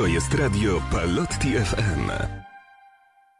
[0.00, 2.10] To jest radio Palotti FM.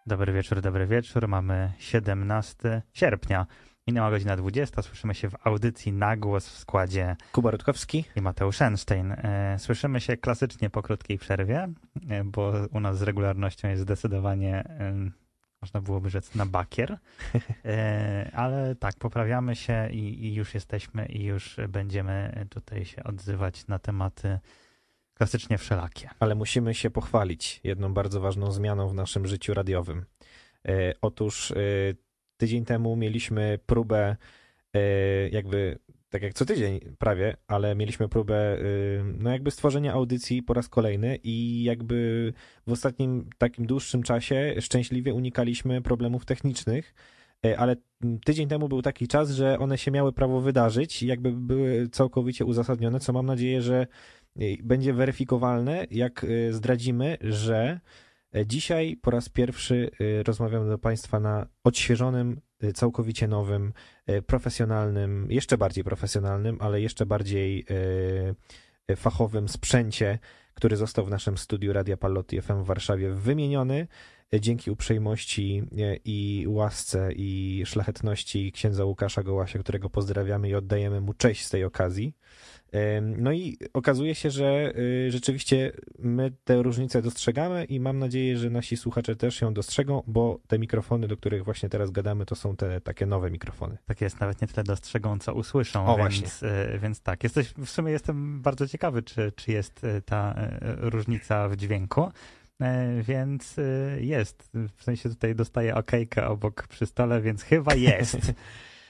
[0.07, 1.29] Dobry wieczór, dobry wieczór.
[1.29, 3.47] Mamy 17 sierpnia.
[3.87, 4.83] Minęła godzina 20.
[4.83, 8.05] Słyszymy się w audycji na głos w składzie Kuba Rutkowski.
[8.17, 9.13] i Mateusz Einstein.
[9.13, 11.69] E, Słyszymy się klasycznie po krótkiej przerwie,
[12.09, 15.11] e, bo u nas z regularnością jest zdecydowanie, e,
[15.63, 16.99] można byłoby rzec, na bakier.
[18.33, 23.79] Ale tak, poprawiamy się i, i już jesteśmy i już będziemy tutaj się odzywać na
[23.79, 24.39] tematy
[25.21, 26.11] klasycznie wszelakie.
[26.19, 30.05] Ale musimy się pochwalić jedną bardzo ważną zmianą w naszym życiu radiowym.
[30.69, 31.55] E, otóż e,
[32.37, 34.17] tydzień temu mieliśmy próbę,
[34.75, 34.81] e,
[35.29, 35.79] jakby
[36.11, 38.63] tak jak co tydzień prawie, ale mieliśmy próbę, e,
[39.19, 42.33] no jakby stworzenia audycji po raz kolejny i jakby
[42.67, 46.95] w ostatnim takim dłuższym czasie szczęśliwie unikaliśmy problemów technicznych.
[47.47, 47.77] E, Ale
[48.25, 52.45] tydzień temu był taki czas, że one się miały prawo wydarzyć i jakby były całkowicie
[52.45, 53.87] uzasadnione, co mam nadzieję, że
[54.63, 57.81] będzie weryfikowalne, jak y, zdradzimy, że
[58.35, 63.73] e, dzisiaj po raz pierwszy y, rozmawiamy do Państwa na odświeżonym, y, całkowicie nowym,
[64.27, 67.67] profesjonalnym, jeszcze bardziej profesjonalnym, ale jeszcze bardziej
[68.97, 70.19] fachowym sprzęcie,
[70.61, 73.89] który został w naszym studiu Radia Pallotti FM w Warszawie wymieniony
[74.35, 81.01] y, dzięki uprzejmości y, i łasce i szlachetności księdza Łukasza Gołasia, którego pozdrawiamy i oddajemy
[81.01, 82.15] mu cześć z tej okazji.
[83.17, 88.51] No i okazuje się, że y, rzeczywiście my te różnice dostrzegamy i mam nadzieję, że
[88.51, 92.57] nasi słuchacze też ją dostrzegą, bo te mikrofony, do których właśnie teraz gadamy, to są
[92.57, 93.79] te takie nowe mikrofony.
[93.87, 95.87] Tak jest, nawet nie tyle dostrzegą, co usłyszą.
[95.87, 100.03] O, więc, e, więc tak, jesteś, w sumie jestem bardzo ciekawy, czy, czy jest e,
[100.03, 102.11] ta e, różnica w dźwięku.
[102.61, 103.63] E, Więc e,
[104.01, 104.51] jest.
[104.77, 108.19] W sensie tutaj dostaję okejkę obok przy stole, więc chyba jest.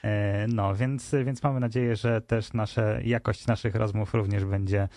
[0.03, 4.87] E, No, więc, więc mamy nadzieję, że też nasze, jakość naszych rozmów również będzie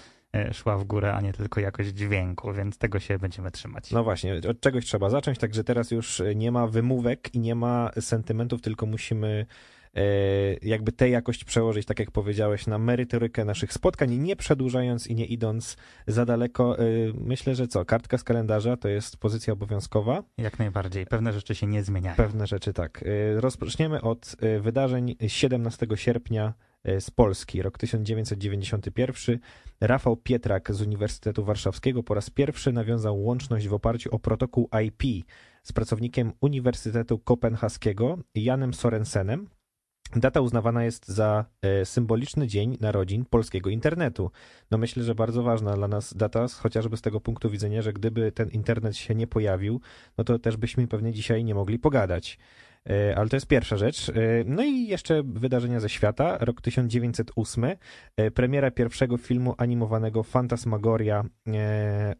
[0.52, 3.91] szła w górę, a nie tylko jakość dźwięku, więc tego się będziemy trzymać.
[3.91, 7.91] No właśnie, od czegoś trzeba zacząć, także teraz już nie ma wymówek i nie ma
[8.00, 9.47] sentymentów, tylko musimy
[10.62, 15.27] jakby tę jakość przełożyć, tak jak powiedziałeś, na merytorykę naszych spotkań, nie przedłużając i nie
[15.27, 16.78] idąc za daleko.
[16.78, 16.84] E,
[17.21, 20.22] Myślę, że co, kartka z kalendarza to jest pozycja obowiązkowa.
[20.38, 21.06] Jak najbardziej.
[21.06, 22.16] Pewne rzeczy się nie zmieniają.
[22.16, 23.03] Pewne rzeczy tak.
[23.03, 26.54] Y, Rozpoczniemy od wydarzeń 17 sierpnia
[27.00, 29.38] z Polski, rok 1991.
[29.81, 35.25] Rafał Pietrak z Uniwersytetu Warszawskiego po raz pierwszy nawiązał łączność w oparciu o protokół IP
[35.62, 39.49] z pracownikiem Uniwersytetu Kopenhaskiego Janem Sorensenem.
[40.16, 44.30] Data uznawana jest za e, symboliczny dzień narodzin polskiego internetu.
[44.70, 48.32] No myślę, że bardzo ważna dla nas data, chociażby z tego punktu widzenia, że gdyby
[48.32, 49.80] ten internet się nie pojawił,
[50.19, 52.38] no to też byśmy pewnie dzisiaj nie mogli pogadać.
[52.91, 54.08] E, Ale to jest pierwsza rzecz.
[54.08, 54.12] E,
[54.47, 56.38] No i jeszcze wydarzenia ze świata.
[56.41, 57.64] Rok 1908.
[58.16, 61.24] e, Premiera pierwszego filmu animowanego Fantasmagoria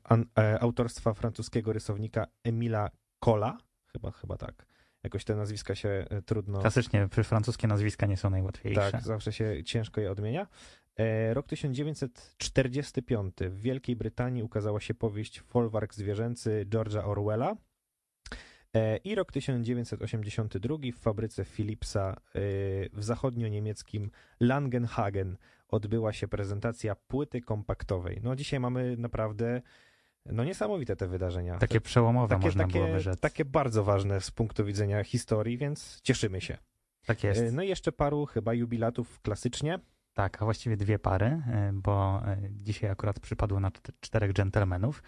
[0.05, 0.27] an-
[0.61, 2.91] autorstwa francuskiego rysownika Emila
[3.21, 3.59] Cola.
[3.93, 4.67] Chyba, chyba tak.
[5.05, 6.61] Jakoś te nazwiska się e, trudno...
[6.61, 8.93] Klasycznie francuskie nazwiska nie są najłatwiejsze.
[8.93, 10.47] Tak, zawsze się ciężko je odmienia.
[10.97, 13.35] E, Rok 1945.
[13.51, 17.57] W Wielkiej Brytanii ukazała się powieść Folwark zwierzęcy George'a Orwella.
[18.75, 22.17] E, I rok 1982 w fabryce Philipsa
[22.93, 24.11] w zachodnio-niemieckim
[24.41, 25.37] Langenhagen
[25.69, 28.21] odbyła się prezentacja płyty kompaktowej.
[28.23, 29.63] No dzisiaj mamy naprawdę
[30.27, 31.59] no niesamowite te wydarzenia.
[31.59, 33.21] Takie przełomowe takie, można takie, byłoby rzec.
[33.21, 36.59] takie bardzo ważne z punktu widzenia historii, więc cieszymy się.
[37.07, 37.41] Tak jest.
[37.41, 39.79] E, No i jeszcze paru chyba jubilatów klasycznie.
[40.15, 45.03] Tak, a właściwie dwie pary, e, bo e, dzisiaj akurat przypadło na czt- czterech dżentelmenów,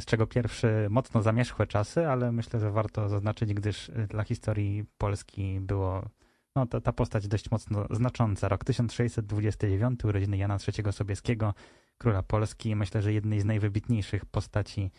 [0.00, 5.60] z czego pierwszy mocno zamierzchłe czasy, ale myślę, że warto zaznaczyć, gdyż dla historii Polski
[5.60, 6.08] było
[6.56, 8.48] no, ta, ta postać dość mocno znacząca.
[8.48, 11.54] Rok 1629, urodziny Jana III Sobieskiego,
[12.02, 14.90] króla Polski, myślę, że jednej z najwybitniejszych postaci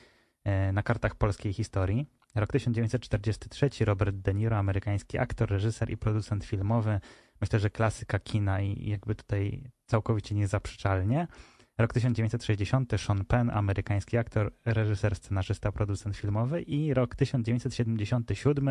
[0.44, 2.09] e, na kartach polskiej historii.
[2.36, 7.00] Rok 1943, Robert De Niro, amerykański aktor, reżyser i producent filmowy.
[7.41, 11.28] Myślę, że klasyka kina i jakby tutaj całkowicie niezaprzeczalnie.
[11.78, 16.61] Rok 1960, Sean Penn, amerykański aktor, reżyser, scenarzysta, producent filmowy.
[16.61, 18.67] I rok 1977,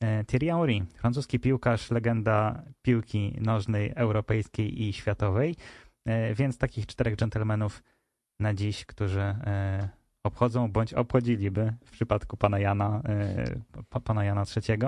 [0.00, 5.56] e, Thierry Henry, francuski piłkarz, legenda piłki nożnej europejskiej i światowej.
[6.08, 7.82] E, Więc takich czterech dżentelmenów
[8.40, 9.88] na dziś, którzy e,
[10.24, 13.44] obchodzą bądź obchodziliby w przypadku pana Jana, e,
[13.88, 14.78] pa- pana Jana III.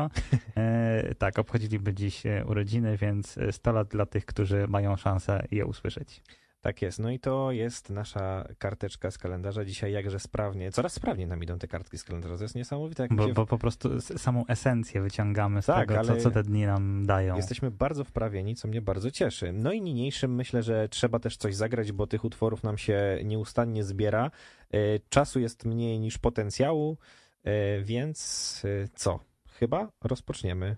[1.19, 6.23] Tak, obchodziliby dziś urodziny, więc e, 100 lat dla tych, którzy mają szansę je usłyszeć.
[6.61, 6.99] Tak jest.
[6.99, 9.65] No i to jest nasza karteczka z kalendarza.
[9.65, 12.37] Dzisiaj jakże sprawnie, coraz sprawniej nam idą te kartki z kalendarza.
[12.37, 13.03] To jest niesamowite.
[13.03, 13.33] Jak Bo, się...
[13.33, 17.37] bo po prostu samą esencję wyciągamy z Tak, tego, co, co te dni nam dają.
[17.37, 19.53] Jesteśmy bardzo wprawieni, co mnie bardzo cieszy.
[19.53, 23.85] No i niniejszym myślę, że trzeba też coś zagrać, bo tych utworów nam się nieustannie
[23.85, 24.31] zbiera.
[24.71, 24.79] E,
[25.09, 26.99] Czasu jest mniej niż potencjału,
[27.45, 29.21] e, więc e, co?
[29.49, 30.77] Chyba rozpoczniemy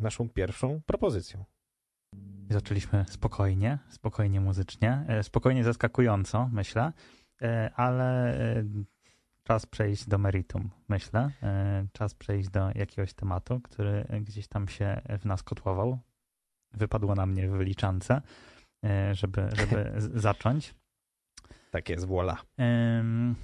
[0.00, 1.44] naszą pierwszą propozycją.
[2.50, 6.92] Zaczęliśmy spokojnie, spokojnie muzycznie, e, spokojnie zaskakująco, myślę,
[7.42, 8.64] e, ale e,
[9.42, 11.30] czas przejść do meritum, myślę.
[11.92, 15.98] Czas przejść do jakiegoś tematu, który gdzieś tam się w nas kotłował.
[16.72, 18.22] Wypadło na mnie w wyliczance,
[19.12, 20.74] żeby, żeby zacząć.
[21.70, 22.06] Tak jest.
[23.00, 23.34] Ym,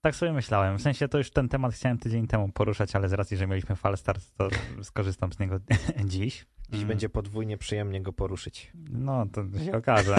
[0.00, 0.78] tak sobie myślałem.
[0.78, 3.76] W sensie to już ten temat chciałem tydzień temu poruszać, ale z racji, że mieliśmy
[3.76, 4.48] Falstart, to
[4.82, 5.60] skorzystam z niego
[6.04, 6.46] dziś.
[6.70, 6.88] Dziś Mm.
[6.88, 8.72] będzie podwójnie przyjemnie go poruszyć.
[8.90, 10.16] No, to się okaże.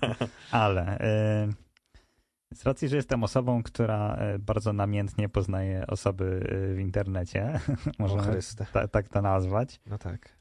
[0.50, 6.24] Ale y, z racji, że jestem osobą, która y, bardzo namiętnie poznaje osoby
[6.72, 7.60] y, w internecie,
[8.30, 8.66] Chryste.
[8.72, 10.36] ta, tak to nazwać, No tak.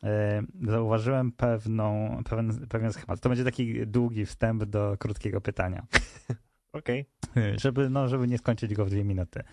[0.63, 3.19] y, zauważyłem pewną, pewien, pewien schemat.
[3.19, 5.86] To będzie taki długi wstęp do krótkiego pytania.
[6.74, 7.06] Okej.
[7.38, 9.44] Y, żeby, no, żeby nie skończyć go w dwie minuty.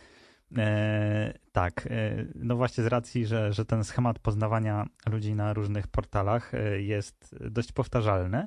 [0.59, 5.89] E, tak, e, no właśnie z racji, że, że ten schemat poznawania ludzi na różnych
[5.89, 8.47] portalach e, jest dość powtarzalny.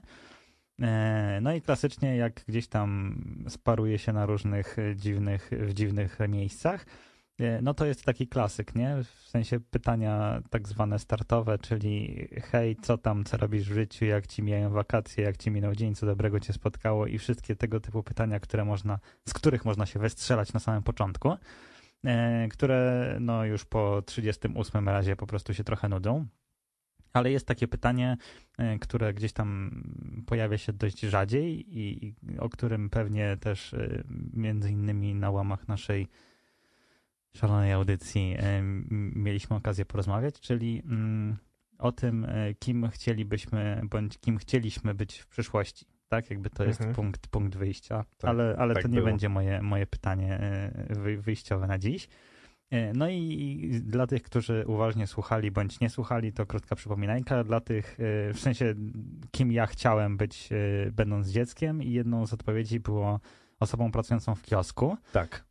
[0.81, 3.18] E, no i klasycznie, jak gdzieś tam
[3.50, 6.86] sparuje się na różnych e, dziwnych, w dziwnych miejscach,
[7.40, 8.98] e, no to jest taki klasyk, nie?
[9.04, 14.28] W sensie pytania tak zwane startowe, czyli hej, co tam, co robisz w życiu, jak
[14.28, 18.04] ci mijają wakacje, jak ci minął dzień, co dobrego cię spotkało i wszystkie tego typu
[18.04, 21.38] pytania, które można, z których można się wystrzelać na samym początku,
[22.51, 26.25] które no już po 38 razie po prostu się trochę nudzą.
[27.13, 28.18] Ale jest takie pytanie,
[28.57, 29.83] e, które gdzieś tam
[30.25, 34.03] pojawia się dość rzadziej i, i o którym pewnie też e,
[34.33, 36.07] między innymi na łamach naszej
[37.36, 38.62] szalonej audycji e,
[39.15, 41.38] mieliśmy okazję porozmawiać, czyli mm,
[41.77, 45.86] o tym, e, kim chcielibyśmy, bądź kim chcieliśmy być w przyszłości.
[46.10, 46.96] Tak, jakby to jest Mhm.
[46.96, 49.06] punkt, punkt wyjścia, Tak, ale, ale tak to nie było.
[49.07, 52.07] będzie moje, moje pytanie e, wy, wyjściowe na dziś.
[52.72, 57.44] E, No i dla tych, którzy uważnie słuchali bądź nie słuchali, to krótka przypominajka.
[57.44, 57.98] Dla tych,
[58.30, 58.75] e, w sensie,
[59.31, 60.50] kim ja chciałem być,
[60.92, 63.19] będąc dzieckiem, i jedną z odpowiedzi było
[63.60, 64.98] osobą pracującą w kiosku.
[65.12, 65.46] Tak.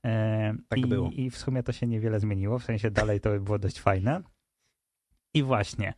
[0.69, 1.11] Tak i, było.
[1.11, 4.23] I w sumie to się niewiele zmieniło, w sensie dalej to by było dość fajne.
[5.35, 5.95] I właśnie,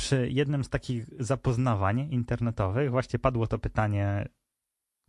[0.00, 4.28] przy jednym z takich zapoznawań internetowych właśnie padło to pytanie,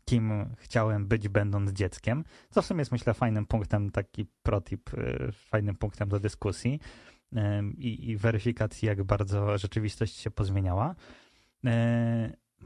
[0.05, 5.31] kim chciałem być będąc dzieckiem, co w sumie jest myślę fajnym punktem, taki protip, y,
[5.31, 6.79] fajnym punktem do dyskusji
[7.37, 10.95] ym, i, i weryfikacji, jak bardzo rzeczywistość się pozmieniała.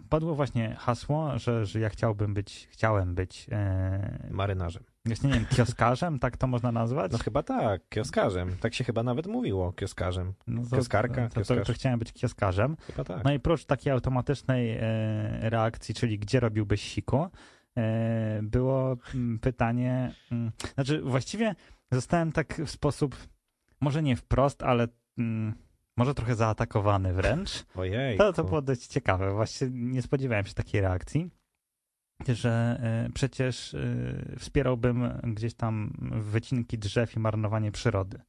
[0.09, 3.47] Padło właśnie hasło, że, że ja chciałbym być, chciałem być,
[4.30, 4.83] y, Marynarzem.
[5.06, 7.12] właśnie nie wiem, kioskarzem, tak to można nazwać?
[7.12, 8.57] No chyba tak, kioskarzem.
[8.59, 10.33] Tak się chyba nawet mówiło, kioskarzem.
[10.47, 12.77] No to- kioskarka, to, to, to, chciałem być kioskarzem.
[12.88, 13.24] Chyba tak.
[13.24, 17.27] No i prócz takiej automatycznej e, reakcji, czyli gdzie robiłbyś siku,
[17.77, 21.56] e, było mm, pytanie, mm, znaczy właściwie
[21.91, 23.15] zostałem tak w sposób,
[23.81, 24.88] może nie wprost, ale
[25.18, 25.56] mm,
[25.97, 27.65] może trochę zaatakowany wręcz.
[27.75, 28.18] Ojej.
[28.18, 31.30] To, to było dość ciekawe, właśnie nie spodziewałem się takiej reakcji,
[32.27, 33.80] że e, przecież e,
[34.39, 38.21] wspierałbym gdzieś tam wycinki drzew i marnowanie przyrody,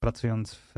[0.00, 0.72] pracując w,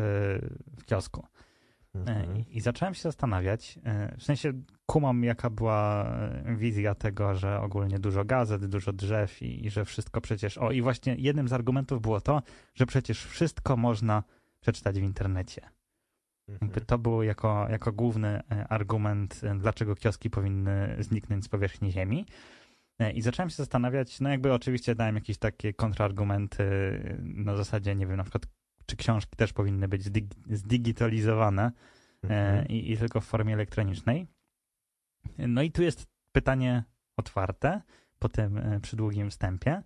[0.81, 1.27] w kiosku.
[1.27, 1.51] E,
[1.95, 2.45] Mhm.
[2.49, 3.79] I, zacząłem się zastanawiać,
[4.19, 4.53] w sensie
[4.87, 6.13] kumam, jaka była
[6.57, 10.59] wizja tego, że ogólnie dużo gazet, dużo drzew i, i że wszystko przecież.
[10.59, 12.43] O, i właśnie jednym z argumentów było to,
[12.75, 14.23] że przecież wszystko można
[14.61, 15.71] przeczytać w internecie.
[16.53, 16.85] Mhm.
[16.87, 22.27] to był jako, jako główny e, argument, e, dlaczego kioski powinny zniknąć z powierzchni Ziemi.
[22.99, 26.65] E, I zacząłem się zastanawiać, no jakby oczywiście dałem jakieś takie kontrargumenty
[27.23, 28.47] na zasadzie, nie wiem, na przykład,
[28.87, 31.73] czy książki też powinny być zdig- zdigitalizowane
[32.23, 32.69] Mhm.
[32.69, 34.27] i, i tylko w formie elektronicznej.
[35.39, 36.85] No i tu jest pytanie
[37.17, 37.83] otwarte
[38.19, 39.83] po tym przydługim wstępie.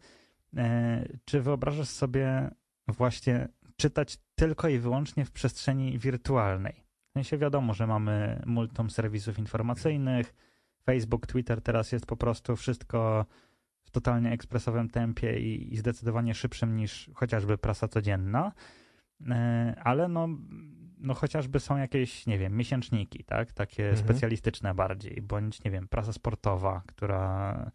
[1.25, 2.51] Czy wyobrażasz sobie
[2.89, 6.85] właśnie czytać tylko i wyłącznie w przestrzeni wirtualnej?
[7.11, 10.35] W sensie wiadomo, że mamy multum serwisów informacyjnych,
[10.87, 13.27] Facebook, Twitter, teraz jest po prostu wszystko
[13.85, 18.53] w totalnie ekspresowym tempie i, i zdecydowanie szybszym niż chociażby prasa codzienna.
[19.31, 20.29] E, Ale no,
[20.99, 23.53] no chociażby są jakieś, nie wiem, miesięczniki, tak?
[23.53, 24.05] Takie Mhm.
[24.07, 27.71] specjalistyczne bardziej, bądź, nie wiem, prasa sportowa, która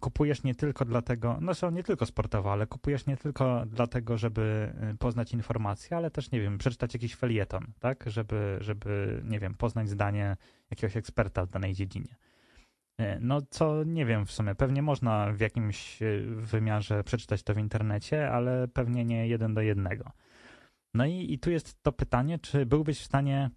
[0.00, 4.72] kupujesz nie tylko dlatego, no są nie tylko sportowe, ale kupujesz nie tylko dlatego, żeby
[4.94, 8.04] y, poznać informacje, ale też, nie wiem, przeczytać jakiś felieton, tak?
[8.06, 10.36] Żeby, żeby, nie wiem, poznać zdanie
[10.70, 12.16] jakiegoś eksperta w danej dziedzinie.
[13.00, 14.54] E, no, co nie wiem w sumie.
[14.54, 19.60] Pewnie można w jakimś e, wymiarze przeczytać to w internecie, ale pewnie nie jeden do
[19.60, 20.12] jednego.
[20.94, 23.50] No i, i tu jest to pytanie, czy byłbyś w stanie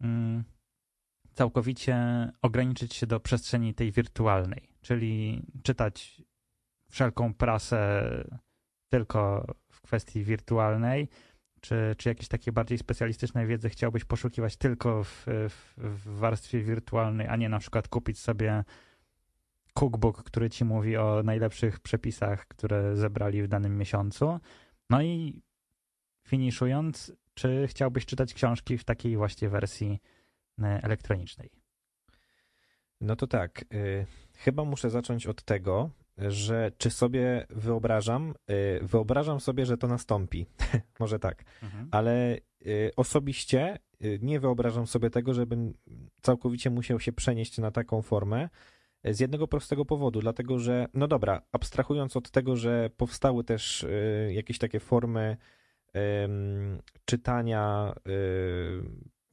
[0.00, 0.44] mm,
[1.32, 1.96] całkowicie
[2.42, 6.22] ograniczyć się do przestrzeni tej wirtualnej, czyli czytać
[6.90, 8.04] wszelką prasę
[8.88, 11.08] tylko w kwestii wirtualnej,
[11.60, 17.28] czy, czy jakieś takie bardziej specjalistyczne wiedzy chciałbyś poszukiwać tylko w, w, w warstwie wirtualnej,
[17.28, 18.64] a nie na przykład kupić sobie
[19.74, 24.40] cookbook, który ci mówi o najlepszych przepisach, które zebrali w danym miesiącu.
[24.90, 25.42] No i
[26.28, 30.00] finiszując, czy chciałbyś czytać książki w takiej właśnie wersji
[30.62, 31.50] e, elektronicznej?
[33.00, 33.64] No to tak.
[34.44, 40.46] Chyba muszę zacząć od tego, że czy sobie wyobrażam, y, wyobrażam sobie, że to nastąpi.
[41.00, 41.88] Może tak, mhm.
[41.90, 45.74] ale y, osobiście y, nie wyobrażam sobie tego, żebym
[46.22, 48.48] całkowicie musiał się przenieść na taką formę.
[49.04, 53.86] Z jednego prostego powodu, dlatego że, no dobra, abstrahując od tego, że powstały też
[54.28, 55.36] jakieś takie formy
[57.04, 57.94] czytania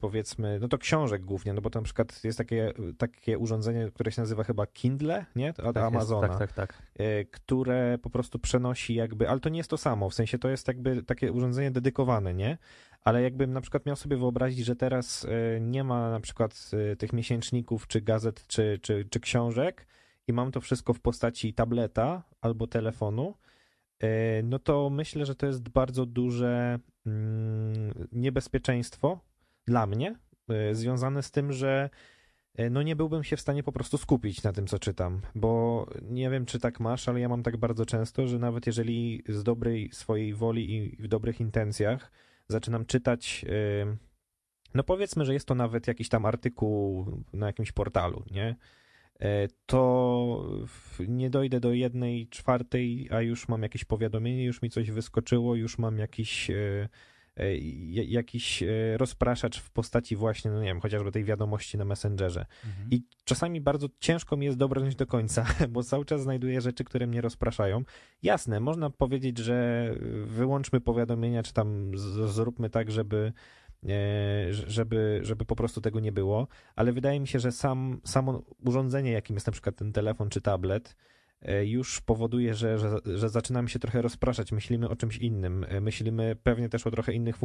[0.00, 4.12] powiedzmy, no to książek głównie, no bo tam na przykład jest takie, takie urządzenie, które
[4.12, 5.50] się nazywa chyba Kindle, nie?
[5.50, 6.26] Od tak Amazona.
[6.26, 6.82] Jest, tak, tak, tak.
[6.98, 10.48] E, które po prostu przenosi jakby, ale to nie jest to samo, w sensie to
[10.48, 12.58] jest jakby takie urządzenie dedykowane, nie?
[13.04, 16.96] Ale jakbym na przykład miał sobie wyobrazić, że teraz e, nie ma na przykład e,
[16.96, 19.86] tych miesięczników, czy gazet, czy, czy, czy książek
[20.26, 23.34] i mam to wszystko w postaci tableta albo telefonu,
[24.44, 29.20] no to myślę, że to jest bardzo duże mm, niebezpieczeństwo,
[29.70, 30.16] dla mnie,
[30.48, 31.90] e, związane z tym, że
[32.54, 35.86] e, no nie byłbym się w stanie po prostu skupić na tym, co czytam, bo
[36.02, 39.42] nie wiem, czy tak masz, ale ja mam tak bardzo często, że nawet jeżeli z
[39.42, 42.12] dobrej swojej woli i w dobrych intencjach
[42.48, 43.96] zaczynam czytać, e,
[44.74, 48.56] no powiedzmy, że jest to nawet jakiś tam artykuł na jakimś portalu, nie?
[49.66, 50.46] To
[51.08, 55.78] nie dojdę do jednej czwartej, a już mam jakieś powiadomienie, już mi coś wyskoczyło, już
[55.78, 56.50] mam jakiś
[57.86, 62.46] jakiś e, rozpraszacz w postaci właśnie, no nie wiem, chociażby tej wiadomości na Messengerze.
[62.66, 62.90] Mhm.
[62.90, 67.06] I czasami bardzo ciężko mi jest dobrnąć do końca, bo cały czas znajduję rzeczy, które
[67.06, 67.82] mnie rozpraszają.
[68.22, 69.90] Jasne, można powiedzieć, że
[70.24, 71.92] wyłączmy powiadomienia, czy tam
[72.26, 73.32] zróbmy tak, żeby
[73.88, 78.42] e, żeby, żeby po prostu tego nie było, ale wydaje mi się, że sam, samo
[78.64, 81.19] urządzenie, jakim jest na przykład ten telefon czy tablet, E,
[81.64, 86.36] już powoduje, że, że, że zaczynamy się trochę rozpraszać, myślimy o czymś innym, e, myślimy
[86.42, 87.36] pewnie też o trochę innych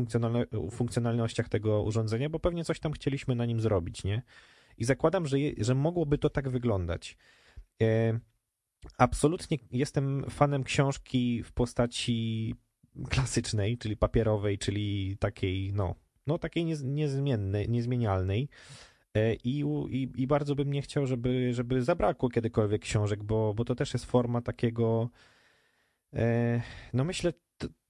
[0.72, 4.22] funkcjonalnościach tego urządzenia, bo pewnie coś tam chcieliśmy na nim zrobić, nie?
[4.78, 7.18] I zakładam, że, że mogłoby to tak wyglądać.
[7.82, 8.20] E,
[8.98, 12.56] absolutnie jestem fanem książki w postaci
[13.10, 15.96] klasycznej, czyli papierowej, czyli takiej, no,
[16.28, 18.50] no takiej niezmiennej, niezmienialnej.
[19.16, 23.66] E, I, i, I, bardzo bym nie chciał, żeby, żeby zabrakło kiedykolwiek książek, bo, bo
[23.66, 25.10] to też jest forma takiego,
[26.14, 26.62] e,
[26.94, 27.34] no myślę,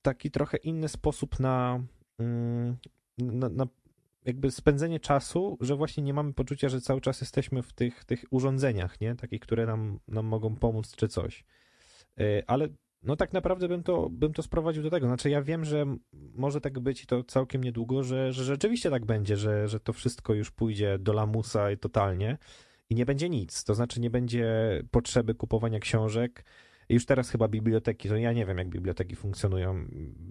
[0.01, 1.84] taki trochę inny sposób na,
[2.20, 2.77] mm,
[3.17, 3.67] na, na,
[4.25, 8.25] jakby spędzenie czasu, że właśnie nie mamy poczucia, że cały czas jesteśmy w tych, tych
[8.32, 9.15] urządzeniach, nie?
[9.15, 11.46] Takich, które nam, nam mogą pomóc czy coś.
[12.20, 12.67] E, ale
[13.05, 15.07] no tak naprawdę bym to, bym to sprowadził do tego.
[15.07, 15.85] Znaczy ja wiem, że
[16.35, 19.93] może tak być i to całkiem niedługo, że, że rzeczywiście tak będzie, że, że to
[19.93, 22.38] wszystko już pójdzie do lamusa i totalnie
[22.89, 23.63] i nie będzie nic.
[23.63, 24.53] To znaczy nie będzie
[24.91, 26.45] potrzeby kupowania książek.
[26.89, 29.85] Już teraz chyba biblioteki, to ja nie wiem jak biblioteki funkcjonują,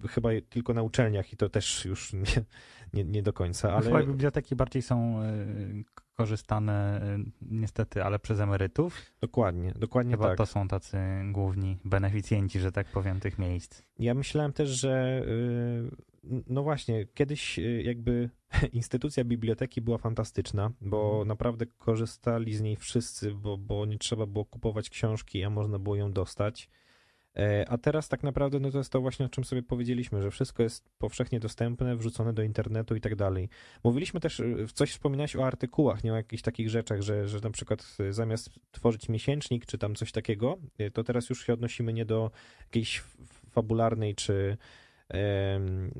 [0.09, 2.45] chyba tylko na uczelniach i to też już nie,
[2.93, 3.73] nie, nie do końca.
[3.73, 3.85] Ale...
[3.85, 5.35] Chyba biblioteki bardziej są e,
[6.15, 9.01] korzystane e, niestety, ale przez emerytów.
[9.21, 10.37] Dokładnie, dokładnie Chyba tak.
[10.37, 10.97] to są tacy
[11.31, 13.81] główni beneficjenci, że tak powiem, tych miejsc.
[13.99, 18.29] Ja myślałem też, że y, no właśnie, kiedyś y, jakby
[18.73, 21.27] instytucja biblioteki była fantastyczna, bo mhm.
[21.27, 25.95] naprawdę korzystali z niej wszyscy, bo, bo nie trzeba było kupować książki, a można było
[25.95, 26.69] ją dostać.
[27.37, 30.31] E, a teraz tak naprawdę no to jest to właśnie, o czym sobie powiedzieliśmy, że
[30.31, 33.49] wszystko jest powszechnie dostępne, wrzucone do internetu i tak dalej.
[33.83, 37.49] Mówiliśmy też, y, coś wspominałeś o artykułach, nie o jakichś takich rzeczach, że, że na
[37.49, 41.93] przykład y, zamiast tworzyć miesięcznik czy tam coś takiego, y, to teraz już się odnosimy
[41.93, 43.03] nie do jakiejś
[43.51, 44.57] fabularnej czy,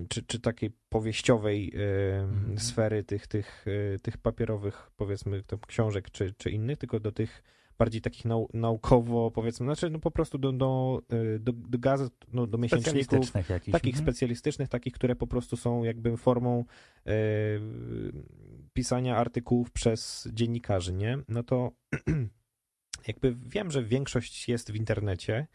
[0.10, 2.60] czy, czy takiej powieściowej mhm.
[2.60, 3.66] sfery tych, tych,
[4.02, 7.44] tych papierowych, powiedzmy, książek czy, czy innych, tylko do tych
[7.78, 12.14] bardziej takich nau, naukowo, powiedzmy, znaczy no po prostu do, do, y, do, do gazet,
[12.34, 13.32] no, do miesięczników,
[13.72, 13.96] takich mhm.
[13.96, 16.66] specjalistycznych, takich, które po prostu są jakby formą
[17.06, 17.12] e,
[18.74, 21.18] pisania artykułów przez dziennikarzy, nie?
[21.28, 21.72] No to
[23.08, 25.48] jakby wiem, że większość jest w internecie,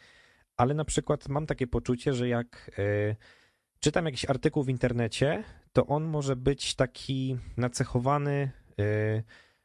[0.56, 3.16] ale na przykład mam takie poczucie, że jak e,
[3.80, 9.22] czytam jakiś artykuł w internecie, to on może być taki nacechowany e,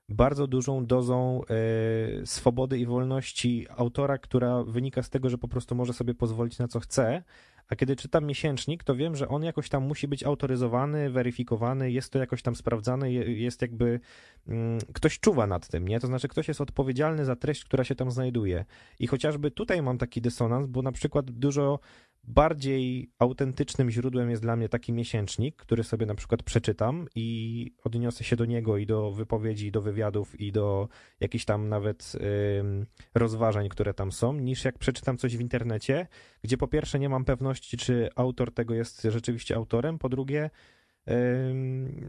[0.09, 5.75] bardzo dużą dozą e, swobody i wolności autora, która wynika z tego, że po prostu
[5.75, 7.23] może sobie pozwolić na co chce.
[7.69, 12.09] A kiedy czytam miesięcznik, to wiem, że on jakoś tam musi być autoryzowany, weryfikowany, jest
[12.09, 13.99] to jakoś tam sprawdzane, jest jakby
[14.47, 15.99] mm, ktoś czuwa nad tym, nie?
[15.99, 18.65] To znaczy ktoś jest odpowiedzialny za treść, która się tam znajduje.
[18.99, 21.79] I chociażby tutaj mam taki dysonans, bo na przykład dużo
[22.27, 28.23] bardziej autentycznym źródłem jest dla mnie taki miesięcznik, który sobie na przykład przeczytam i odniosę
[28.23, 30.87] się do niego i do wypowiedzi, i do wywiadów, i do
[31.19, 32.13] jakichś tam nawet
[32.59, 36.07] ym, rozważań, które tam są, niż jak przeczytam coś w internecie,
[36.43, 40.49] gdzie po pierwsze nie mam pewności, czy autor tego jest rzeczywiście autorem, po drugie,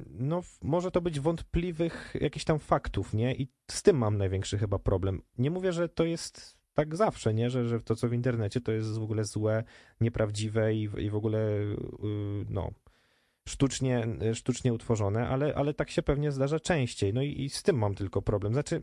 [0.09, 3.35] no może to być wątpliwych jakichś tam faktów, nie?
[3.35, 5.23] I z tym mam największy chyba problem.
[5.39, 7.51] Nie mówię, że to jest tak zawsze, nie?
[7.51, 9.65] Że, że to, co w internecie, to jest w ogóle złe,
[10.01, 11.77] nieprawdziwe i, i w ogóle y,
[12.49, 12.71] no,
[13.49, 17.15] sztucznie, sztucznie utworzone, ale, ale tak się pewnie zdarza częściej.
[17.15, 18.53] No i, i z tym mam tylko problem.
[18.53, 18.81] Znaczy,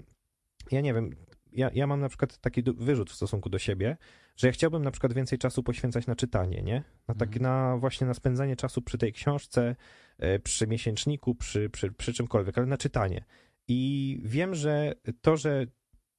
[0.72, 1.16] ja nie wiem,
[1.52, 3.98] ja, ja mam na przykład taki wyrzut w stosunku do siebie,
[4.36, 6.84] że ja chciałbym na przykład więcej czasu poświęcać na czytanie, nie?
[7.08, 7.44] Na tak, mhm.
[7.44, 9.76] na właśnie na spędzanie czasu przy tej książce,
[10.18, 13.26] e, przy miesięczniku, przy, przy, przy czymkolwiek, ale na czytanie.
[13.68, 15.66] I wiem, że to, że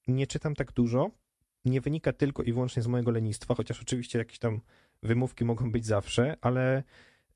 [0.08, 1.10] nie czytam tak dużo,
[1.64, 4.60] nie wynika tylko i wyłącznie z mojego lenistwa, chociaż oczywiście jakieś tam
[5.02, 6.82] wymówki mogą być zawsze, ale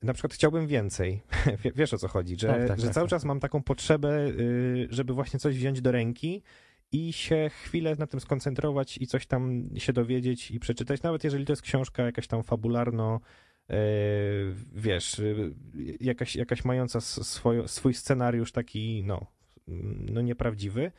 [0.03, 1.21] na przykład chciałbym więcej.
[1.75, 3.09] Wiesz o co chodzi, że, tak, tak, że tak, cały tak.
[3.09, 6.43] czas mam taką potrzebę, y, żeby właśnie coś wziąć do ręki
[6.91, 11.45] i się chwilę na tym skoncentrować i coś tam się dowiedzieć i przeczytać, nawet jeżeli
[11.45, 13.19] to jest książka jakaś tam fabularno,
[13.69, 13.73] y,
[14.75, 15.53] wiesz, y,
[15.99, 19.25] jakaś, jakaś mająca swój, swój scenariusz taki, no,
[20.11, 20.91] no nieprawdziwy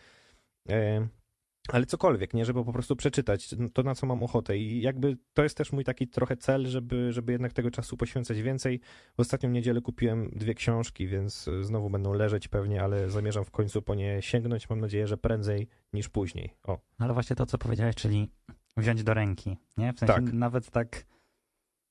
[1.68, 4.58] ale cokolwiek, nie, żeby po prostu przeczytać to, na co mam ochotę.
[4.58, 8.42] I jakby to jest też mój taki trochę cel, żeby, żeby jednak tego czasu poświęcać
[8.42, 8.80] więcej.
[9.16, 13.82] W ostatnią niedzielę kupiłem dwie książki, więc znowu będą leżeć pewnie, ale zamierzam w końcu
[13.82, 14.70] po nie sięgnąć.
[14.70, 16.54] Mam nadzieję, że prędzej niż później.
[16.64, 16.78] O.
[16.98, 18.28] No ale właśnie to, co powiedziałeś, czyli
[18.76, 19.92] wziąć do ręki, nie?
[19.92, 20.32] W sensie tak.
[20.32, 21.04] nawet tak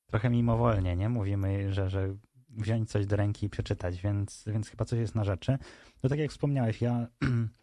[0.05, 1.09] trochę mimowolnie, nie?
[1.09, 2.15] Mówimy, że, że
[2.49, 5.57] wziąć coś do ręki i przeczytać, więc, więc chyba coś jest na rzeczy.
[6.03, 7.07] No tak jak wspomniałeś, ja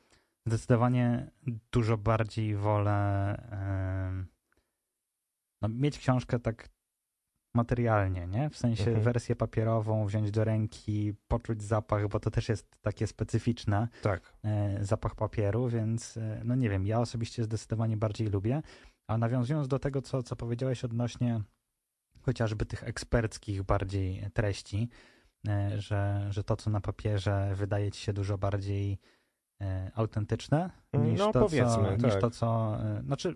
[0.47, 1.31] Zdecydowanie
[1.73, 3.37] dużo bardziej wolę
[5.63, 6.69] no, mieć książkę tak
[7.55, 8.51] materialnie, nie?
[8.51, 9.05] W sensie mhm.
[9.05, 13.89] wersję papierową, wziąć do ręki, poczuć zapach, bo to też jest takie specyficzne.
[14.03, 14.33] Tak.
[14.45, 18.63] E, zapach papieru, więc e, no nie wiem, ja osobiście zdecydowanie bardziej lubię.
[19.09, 21.41] A nawiązując do tego, co, co powiedziałeś odnośnie
[22.23, 24.89] chociażby tych eksperckich bardziej treści,
[25.49, 28.99] e, że, że to, co na papierze wydaje ci się dużo bardziej
[29.95, 32.03] autentyczne mm, niż, no, to, co, tak.
[32.03, 32.79] niż to, co.
[32.83, 33.35] E, znaczy,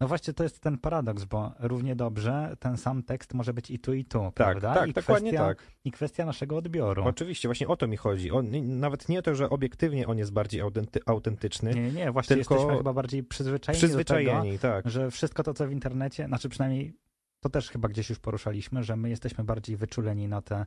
[0.00, 3.78] no właśnie to jest ten paradoks, bo równie dobrze ten sam tekst może być i
[3.78, 4.74] tu, i tu, tak, prawda?
[4.74, 5.66] Tak, I dokładnie kwestia, tak.
[5.84, 7.04] I kwestia naszego odbioru.
[7.04, 8.30] Oczywiście, właśnie o to mi chodzi.
[8.30, 10.62] On, nawet nie to, że obiektywnie on jest bardziej
[11.06, 11.74] autentyczny.
[11.74, 14.90] Nie, nie, właśnie tylko jesteśmy chyba bardziej przyzwyczajeni, przyzwyczajeni do tego, tak.
[14.90, 16.94] że wszystko to, co w internecie, znaczy przynajmniej
[17.40, 20.66] to też chyba gdzieś już poruszaliśmy, że my jesteśmy bardziej wyczuleni na te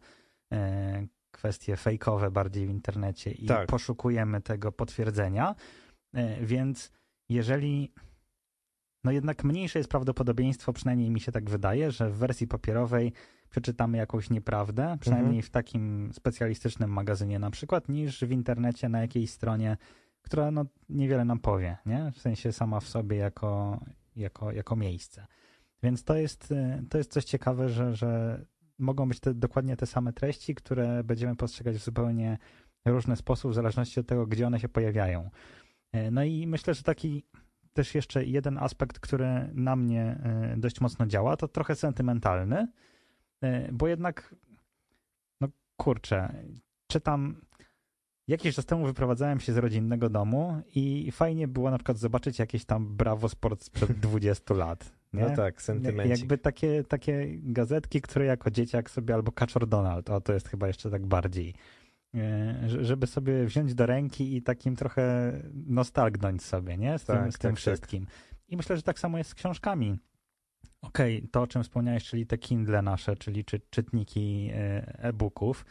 [0.54, 3.68] e, kwestie fejkowe bardziej w internecie i tak.
[3.68, 5.56] poszukujemy tego potwierdzenia.
[6.14, 6.92] E, więc
[7.30, 7.94] jeżeli
[9.04, 13.14] no jednak mniejsze jest prawdopodobieństwo, przynajmniej mi się tak wydaje, że w wersji papierowej
[13.50, 15.44] przeczytamy jakąś nieprawdę, przynajmniej mhm.
[15.44, 19.78] w takim specjalistycznym magazynie na przykład, niż w internecie na jakiejś stronie,
[20.22, 22.12] która no niewiele nam powie, nie?
[22.12, 23.80] W sensie sama w sobie jako,
[24.16, 25.28] jako, jako miejsce.
[25.84, 28.42] Więc to jest, e, to jest coś ciekawe, że, że
[28.80, 32.38] mogą być te, dokładnie te same treści, które będziemy postrzegać w zupełnie
[32.86, 35.30] różny sposób, w zależności od tego, gdzie one się pojawiają.
[35.92, 37.24] E, no i myślę, że taki
[37.74, 42.68] też jeszcze jeden aspekt, który na mnie e, dość mocno działa, to trochę sentymentalny,
[43.42, 44.36] e, bo jednak,
[45.42, 46.34] no kurczę,
[46.88, 47.42] czytam.
[48.28, 52.66] Jakiś czas temu wyprowadzałem się z rodzinnego domu i fajnie było na przykład zobaczyć jakieś
[52.66, 54.95] tam Bravo Sport sprzed 20 lat.
[55.16, 55.24] Nie?
[55.30, 56.18] No tak, sentymencik.
[56.20, 60.68] Jakby takie, takie gazetki, które jako dzieciak sobie, albo Kaczor Donald, o to jest chyba
[60.68, 61.54] jeszcze tak bardziej,
[62.16, 65.34] e, żeby sobie wziąć do ręki i takim trochę
[65.68, 67.00] nostalgnąć sobie, nie?
[67.00, 67.60] Z tym, tak, z tym tak, tak.
[67.60, 68.06] wszystkim.
[68.06, 68.16] Tak.
[68.50, 69.98] I myślę, że tak samo jest z książkami.
[70.82, 75.66] Okej, okay, to o czym wspomniałeś, czyli te Kindle nasze, czyli czy, czytniki e, e-booków,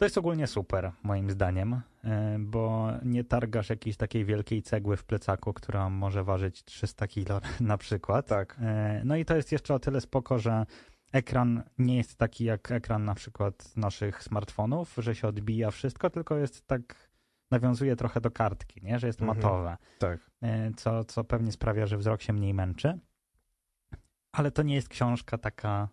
[0.00, 5.04] to jest ogólnie super, moim zdaniem, e, bo nie targasz jakiejś takiej wielkiej cegły w
[5.04, 8.26] plecaku, która może ważyć 300 kilo na przykład.
[8.26, 8.56] Tak.
[8.60, 10.66] E, no i to jest jeszcze o tyle spoko, że
[11.12, 16.36] ekran nie jest taki jak ekran na przykład naszych smartfonów, że się odbija wszystko, tylko
[16.36, 17.10] jest tak,
[17.50, 18.98] nawiązuje trochę do kartki, nie?
[18.98, 19.38] że jest mhm.
[19.38, 19.76] matowe.
[19.98, 20.30] Tak.
[20.42, 22.98] E, co, co pewnie sprawia, że wzrok się mniej męczy.
[24.32, 25.88] Ale to nie jest książka taka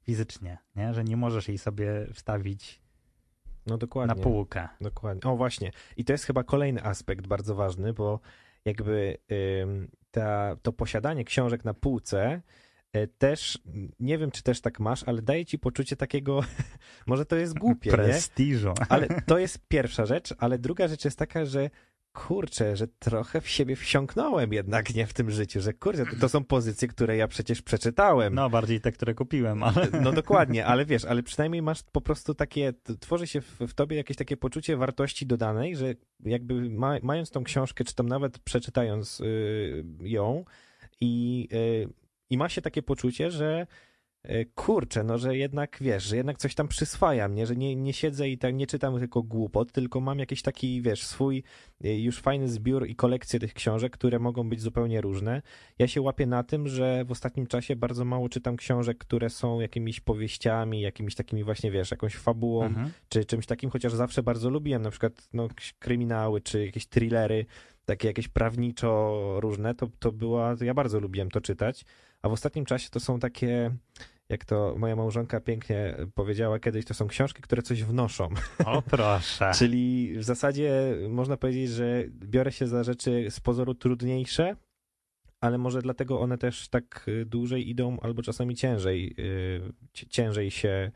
[0.00, 0.94] fizycznie, nie?
[0.94, 2.81] że nie możesz jej sobie wstawić
[3.66, 4.14] No dokładnie.
[4.14, 4.68] na półkę.
[4.80, 5.30] Dokładnie.
[5.30, 5.72] O właśnie.
[5.96, 8.20] I to jest chyba kolejny aspekt bardzo ważny, bo
[8.64, 9.18] jakby
[9.62, 12.42] ym, ta, to posiadanie książek na półce
[12.96, 13.58] y, też,
[14.00, 16.40] nie wiem czy też tak masz, ale daje ci poczucie takiego,
[17.06, 17.96] może to jest głupie, nie?
[17.96, 18.74] Prestiżu.
[18.88, 21.70] Ale to jest pierwsza rzecz, ale druga rzecz jest taka, że
[22.12, 26.28] kurczę, że trochę w siebie wsiąknąłem jednak nie w tym życiu, że kurczę, to, to
[26.28, 28.34] są pozycje, które ja przecież przeczytałem.
[28.34, 29.88] No, bardziej te, które kupiłem, ale...
[30.02, 33.96] No dokładnie, ale wiesz, ale przynajmniej masz po prostu takie, tworzy się w, w tobie
[33.96, 35.94] jakieś takie poczucie wartości dodanej, że
[36.24, 40.44] jakby ma, mając tą książkę, czy tam nawet przeczytając y, ją
[41.00, 41.88] i, y,
[42.30, 43.66] i ma się takie poczucie, że
[44.54, 48.28] kurczę, no że jednak wiesz, że jednak coś tam przyswajam, nie, że nie, nie siedzę
[48.28, 51.42] i tak nie czytam tylko głupot, tylko mam jakiś taki, wiesz, swój
[51.84, 55.42] y, już fajny zbiór i kolekcję tych książek, które mogą być zupełnie różne.
[55.78, 59.60] Ja się łapię na tym, że w ostatnim czasie bardzo mało czytam książek, które są
[59.60, 62.90] jakimiś powieściami, jakimiś takimi właśnie, wiesz, jakąś fabułą, Mhm.
[63.08, 67.46] czy czymś takim, chociaż zawsze bardzo lubiłem, na przykład no, kryminały, czy jakieś thrillery,
[67.84, 71.84] takie jakieś prawniczo różne, to, to była, to ja bardzo lubiłem to czytać,
[72.22, 73.70] a w ostatnim czasie to są takie,
[74.32, 78.28] jak to moja małżonka pięknie powiedziała kiedyś, to są książki, które coś wnoszą.
[78.64, 79.50] O proszę.
[79.58, 84.56] Czyli w zasadzie można powiedzieć, że biorę się za rzeczy z pozoru trudniejsze,
[85.40, 90.50] ale może dlatego one też tak y, dłużej idą, albo czasami ciężej, y, ci- ciężej
[90.50, 90.90] się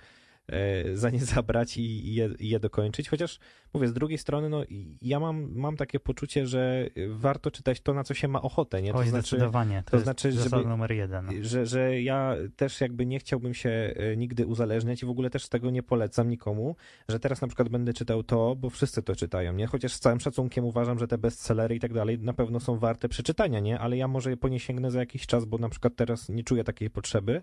[0.94, 3.08] za nie zabrać i, je, je dokończyć.
[3.08, 3.38] Chociaż
[3.74, 4.62] mówię, z drugiej strony, no
[5.02, 8.92] ja mam, mam takie poczucie, że warto czytać to, na co się ma ochotę, nie?
[8.92, 9.82] To Oj, znaczy, zdecydowanie.
[9.84, 11.44] To, to znaczy, żeby- numer jeden.
[11.44, 15.48] że, że ja też jakby nie chciałbym się e, nigdy uzależniać i w ogóle też
[15.48, 16.76] tego nie polecam nikomu,
[17.08, 19.66] że teraz na przykład będę czytał to, bo wszyscy to czytają, nie?
[19.66, 23.08] Chociaż z całym szacunkiem uważam, że te bestsellery i tak dalej na pewno są warte
[23.08, 23.78] przeczytania, nie?
[23.78, 26.64] Ale ja może po nie sięgnę za jakiś czas, bo na przykład teraz nie czuję
[26.64, 27.42] takiej potrzeby,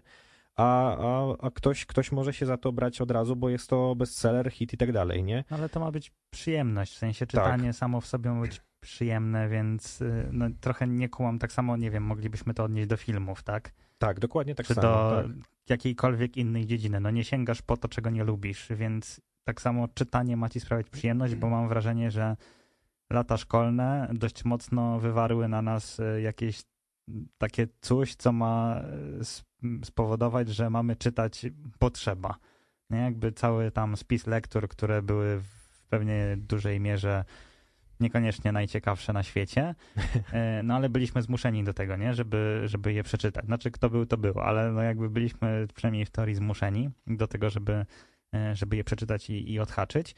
[0.56, 3.96] a, a, a ktoś, ktoś może się za to brać od razu, bo jest to
[3.96, 5.44] bestseller, hit i tak dalej, nie?
[5.50, 7.30] Ale to ma być przyjemność, w sensie Tak.
[7.44, 11.78] czytanie samo w sobie ma być przyjemne, więc y, no, trochę nie kułam tak samo,
[11.78, 13.72] nie wiem, moglibyśmy to odnieść do filmów, tak?
[13.98, 14.88] Tak, dokładnie tak Czy samo.
[14.88, 15.32] do tak.
[15.70, 17.00] jakiejkolwiek innej dziedziny.
[17.00, 20.90] No nie sięgasz po to, czego nie lubisz, więc tak samo czytanie ma ci sprawiać
[20.90, 22.36] przyjemność, bo mam wrażenie, że
[23.10, 26.64] lata szkolne dość mocno wywarły na nas y, jakieś
[27.38, 28.82] takie coś, co ma
[29.20, 29.44] s-
[29.84, 31.46] spowodować, że mamy czytać
[31.80, 32.36] potrzeba.
[32.90, 32.98] Nie?
[32.98, 37.26] Jakby cały tam spis lektur, które były w pewnie dużej mierze
[38.00, 39.76] niekoniecznie najciekawsze na świecie,
[40.34, 42.14] e, no ale byliśmy zmuszeni do tego, nie?
[42.14, 43.46] Żeby, żeby je przeczytać.
[43.46, 47.50] Znaczy, kto był, to był, ale no jakby byliśmy przynajmniej w teorii zmuszeni do tego,
[47.50, 47.86] żeby,
[48.36, 50.16] e, żeby je przeczytać i, i odhaczyć.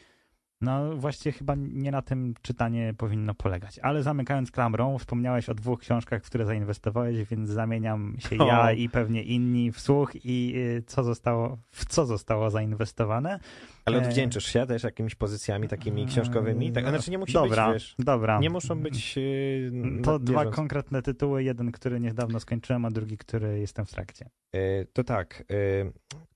[0.61, 3.79] No właściwie chyba nie na tym czytanie powinno polegać.
[3.79, 8.89] Ale zamykając klamrą, wspomniałeś o dwóch książkach, w które zainwestowałeś, więc zamieniam się ja i
[8.89, 13.39] pewnie inni w słuch i y, co zostało, w co zostało zainwestowane.
[13.85, 16.71] Ale E, odwdzięczysz się też jakimiś pozycjami takimi książkowymi?
[16.71, 19.17] Tak, znaczy nie musi dobra, być, wiesz, Dobra, nie muszą być...
[19.17, 19.71] Yy,
[20.03, 20.55] To dwa bieżąco.
[20.55, 24.29] konkretne tytuły, jeden, który niedawno skończyłem, a drugi, który jestem w trakcie.
[24.55, 25.55] E, To tak, e,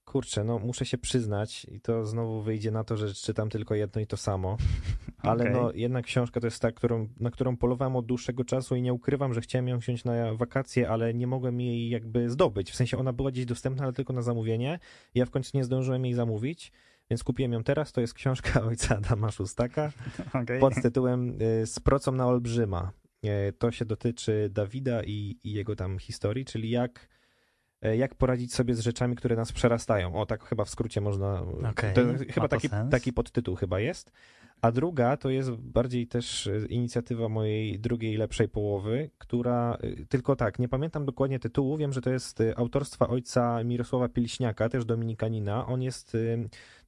[0.09, 4.01] kurczę, no muszę się przyznać i to znowu wyjdzie na to, że czytam tylko jedno
[4.01, 4.57] i to samo,
[5.17, 5.53] ale Okej.
[5.53, 8.93] no jedna książka to jest ta, którą, na którą polowałem od dłuższego czasu i nie
[8.93, 12.97] ukrywam, że chciałem ją wziąć na wakacje, ale nie mogłem jej jakby zdobyć, w sensie
[12.97, 14.79] ona była gdzieś dostępna, ale tylko na zamówienie
[15.15, 16.71] ja w końcu nie zdążyłem jej zamówić,
[17.09, 19.91] więc kupiłem ją teraz, to jest książka ojca Adama Szóstaka,
[20.41, 20.59] Okay.
[20.59, 22.91] pod tytułem y, Z procą na olbrzyma.
[23.23, 27.09] E, To się dotyczy Dawida i, i jego tam historii, czyli jak,
[27.81, 30.15] jak poradzić sobie z rzeczami, które nas przerastają.
[30.15, 31.41] O, tak chyba w skrócie można.
[31.71, 32.01] Okej, to
[32.33, 32.91] chyba to taki, sens.
[32.91, 34.11] taki podtytuł chyba jest.
[34.61, 40.35] A druga to jest bardziej też e, inicjatywa mojej drugiej lepszej połowy, która e, tylko
[40.35, 44.85] tak, nie pamiętam dokładnie tytułu, wiem, że to jest e, autorstwa ojca Mirosława Pilśniaka, też
[44.85, 45.67] dominikanina.
[45.67, 46.37] On jest, e,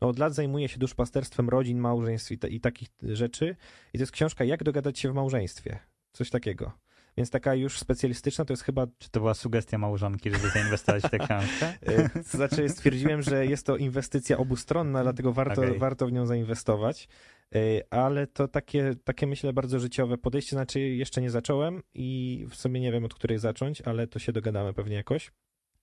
[0.01, 3.55] no od lat zajmuje się duszpasterstwem rodzin, małżeństw i, ta, i takich rzeczy.
[3.93, 5.79] I to jest książka Jak dogadać się w małżeństwie.
[6.13, 6.71] Coś takiego.
[7.17, 8.87] Więc taka już specjalistyczna to jest chyba.
[8.99, 11.73] Czy to była sugestia małżonki, żeby zainwestować w tę książkę?
[11.81, 15.77] e, To znaczy, stwierdziłem, że jest to inwestycja obustronna, dlatego warto, Okej.
[15.79, 17.07] warto w nią zainwestować.
[17.55, 17.59] E,
[17.93, 20.55] Ale to takie, takie, myślę, bardzo życiowe podejście.
[20.55, 24.31] Znaczy, jeszcze nie zacząłem i w sumie nie wiem, od której zacząć, ale to się
[24.31, 25.31] dogadamy pewnie jakoś.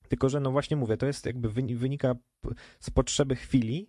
[0.09, 2.15] Tylko, że no właśnie mówię, to jest jakby wyni- wynika
[2.81, 3.89] z potrzeby chwili.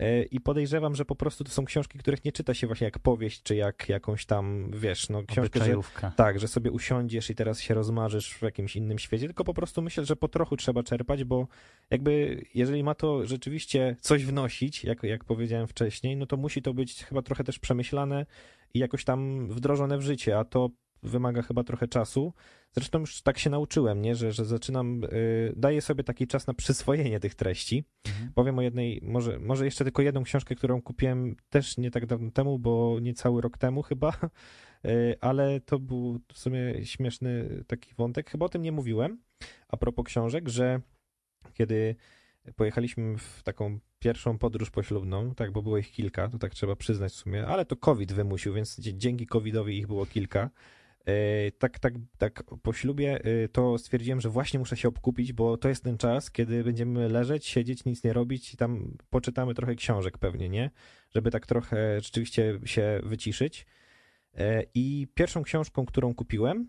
[0.00, 2.98] E, I podejrzewam, że po prostu to są książki, których nie czyta się właśnie jak
[2.98, 5.76] powieść, czy jak jakąś tam, wiesz, no książkę, że,
[6.16, 9.82] tak, że sobie usiądziesz i teraz się rozmarzysz w jakimś innym świecie, tylko po prostu
[9.82, 11.48] myślę, że po trochu trzeba czerpać, bo
[11.90, 16.74] jakby jeżeli ma to rzeczywiście coś wnosić, jak, jak powiedziałem wcześniej, no to musi to
[16.74, 18.26] być chyba trochę też przemyślane
[18.74, 20.70] i jakoś tam wdrożone w życie, a to
[21.02, 22.32] wymaga chyba trochę czasu.
[22.72, 24.14] Zresztą już tak się nauczyłem, nie?
[24.14, 27.84] Że, że zaczynam, y, daję sobie taki czas na przyswojenie tych treści.
[28.06, 28.32] Mhm.
[28.34, 32.30] Powiem o jednej, może, może jeszcze tylko jedną książkę, którą kupiłem też nie tak dawno
[32.30, 34.12] temu, bo niecały rok temu chyba,
[34.84, 38.30] y, ale to był w sumie śmieszny taki wątek.
[38.30, 39.18] Chyba o tym nie mówiłem,
[39.68, 40.80] a propos książek, że
[41.54, 41.96] kiedy
[42.56, 47.12] pojechaliśmy w taką pierwszą podróż poślubną, tak, bo było ich kilka, to tak trzeba przyznać
[47.12, 50.50] w sumie, ale to COVID wymusił, więc dzięki COVIDowi ich było kilka.
[51.06, 55.56] E, Tak, tak, tak po ślubie e, to stwierdziłem, że właśnie muszę się obkupić, bo
[55.56, 59.74] to jest ten czas, kiedy będziemy leżeć, siedzieć, nic nie robić i tam poczytamy trochę
[59.74, 60.70] książek pewnie, nie?
[61.14, 63.66] Żeby tak trochę rzeczywiście się wyciszyć.
[64.34, 66.68] E, I pierwszą książką, którą kupiłem,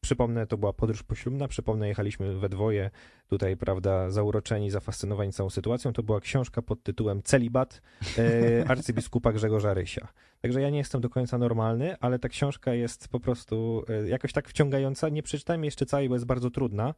[0.00, 2.90] przypomnę, to była podróż poślubna, przypomnę, jechaliśmy we dwoje,
[3.28, 7.82] tutaj, prawda, zauroczeni, zafascynowani całą sytuacją, to była książka pod tytułem Celibat
[8.18, 10.08] e, arcybiskupa Grzegorza Rysia.
[10.40, 14.32] Także ja nie jestem do końca normalny, ale ta książka jest po prostu e, jakoś
[14.32, 15.08] tak wciągająca.
[15.08, 16.94] Nie przeczytałem jeszcze całej, bo jest bardzo trudna,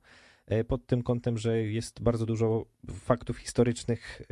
[0.47, 4.23] e, pod tym kątem, że jest bardzo dużo faktów historycznych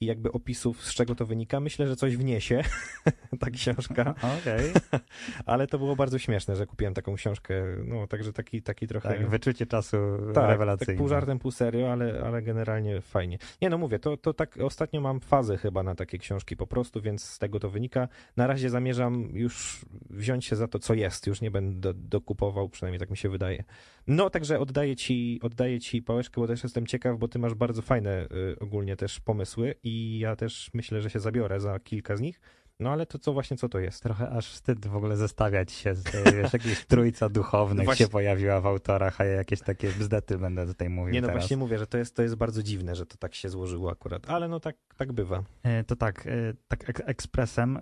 [0.00, 1.60] i jakby opisów, z czego to wynika.
[1.60, 2.62] Myślę, że coś wniesie
[3.40, 4.14] ta książka.
[4.40, 4.72] Okej,
[5.46, 7.54] Ale to było bardzo śmieszne, że kupiłem taką książkę.
[7.84, 9.08] No, także taki, taki trochę.
[9.08, 9.96] tak, wyczucie czasu
[10.34, 10.86] tak, rewelacyjne.
[10.86, 13.38] tak pół żartem, pół serio, ale, ale generalnie fajnie.
[13.62, 17.00] Nie no, mówię, to, to tak ostatnio mam fazę chyba na takie książki po prostu,
[17.00, 18.08] więc z tego to wynika.
[18.36, 21.26] Na razie zamierzam już wziąć się za to, co jest.
[21.26, 23.64] Już nie będę dokupował, przynajmniej tak mi się wydaje.
[24.06, 27.82] No, także oddaję ci, oddaję ci pałeczkę, bo też jestem ciekaw, bo ty masz bardzo
[27.82, 32.20] fajne y, ogólnie też pomysły i ja też myślę, że się zabiorę za kilka z
[32.20, 32.40] nich.
[32.80, 34.02] No ale to co właśnie, co to jest?
[34.02, 38.10] Trochę aż wstyd w ogóle zestawiać się z e, wiesz, jakieś trójca duchownych Właśnie- się
[38.12, 41.42] pojawiła w autorach, a ja jakieś takie bzdety będę tutaj mówił Nie no, teraz.
[41.42, 44.30] właśnie mówię, że to jest, to jest bardzo dziwne, że to tak się złożyło akurat,
[44.30, 45.42] ale no tak, tak bywa.
[45.62, 46.30] E, To tak, e,
[46.68, 47.78] tak ek- ekspresem.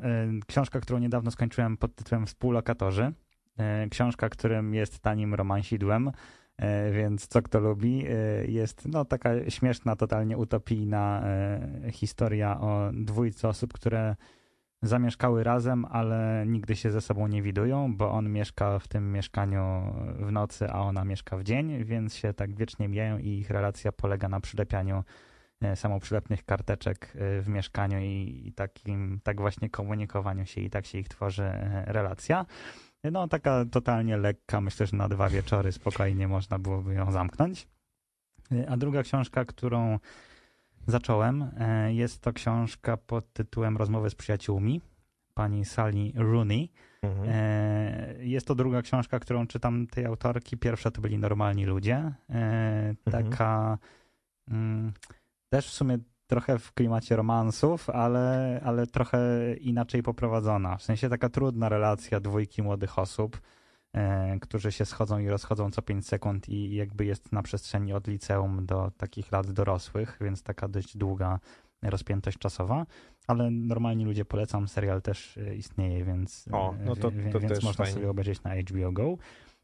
[0.47, 3.13] Książka, którą niedawno skończyłem pod tytułem Współlokatorzy.
[3.91, 6.11] Książka, którym jest tanim romansidłem,
[6.93, 8.07] więc co kto lubi.
[8.09, 14.17] e, Jest no, taka śmieszna, totalnie utopijna e, historia o dwójce osób, które
[14.83, 19.95] zamieszkały razem, ale nigdy się ze sobą nie widują, bo on mieszka w tym mieszkaniu
[20.19, 23.93] w nocy, a ona mieszka w dzień, więc się tak wiecznie mijają i ich relacja
[23.93, 25.05] polega na przylepianiu
[25.61, 30.87] e, samoprzylepnych karteczek e, w mieszkaniu i, i takim, tak właśnie komunikowaniu się i tak
[30.87, 32.47] się ich tworzy e, relacja.
[33.13, 37.69] No taka totalnie lekka, myślę, że na dwa wieczory spokojnie można byłoby ją zamknąć.
[38.53, 39.99] E, A druga książka, którą
[40.87, 44.81] zacząłem, e, jest to książka pod tytułem Rozmowy z przyjaciółmi
[45.35, 46.73] pani Sally Rooney.
[47.03, 47.29] Mhm.
[47.29, 50.57] E, Jest to druga książka, którą czytam tej autorki.
[50.57, 52.13] Pierwsza to byli normalni ludzie.
[52.31, 53.79] E, Taka
[54.51, 54.93] mm,
[55.49, 59.19] też w sumie trochę w klimacie romansów, ale, ale trochę
[59.61, 60.77] inaczej poprowadzona.
[60.77, 63.41] W sensie taka trudna relacja dwójki młodych osób,
[63.95, 68.07] e, którzy się schodzą i rozchodzą co 5 sekund i jakby jest na przestrzeni od
[68.09, 71.39] liceum do takich lat dorosłych, więc taka dość długa
[71.83, 72.87] rozpiętość czasowa,
[73.27, 77.53] ale normalni ludzie polecam, serial też e, istnieje, więc, O, no to- e, to więc
[77.55, 77.95] też można fajnie.
[77.95, 79.17] sobie obejrzeć na HBO Go.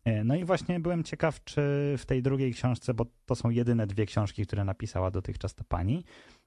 [0.05, 1.61] E, No i właśnie byłem ciekaw, czy
[1.99, 5.97] w tej drugiej książce, bo to są jedyne dwie książki, które napisała dotychczas ta pani,
[5.99, 6.42] e,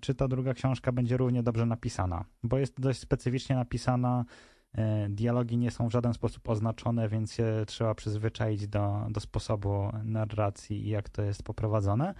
[0.00, 4.24] czy ta druga książka będzie równie dobrze napisana, bo jest dość specyficznie napisana,
[4.74, 9.90] e, dialogi nie są w żaden sposób oznaczone, więc się trzeba przyzwyczaić do, do sposobu
[10.04, 12.14] narracji i jak to jest poprowadzone.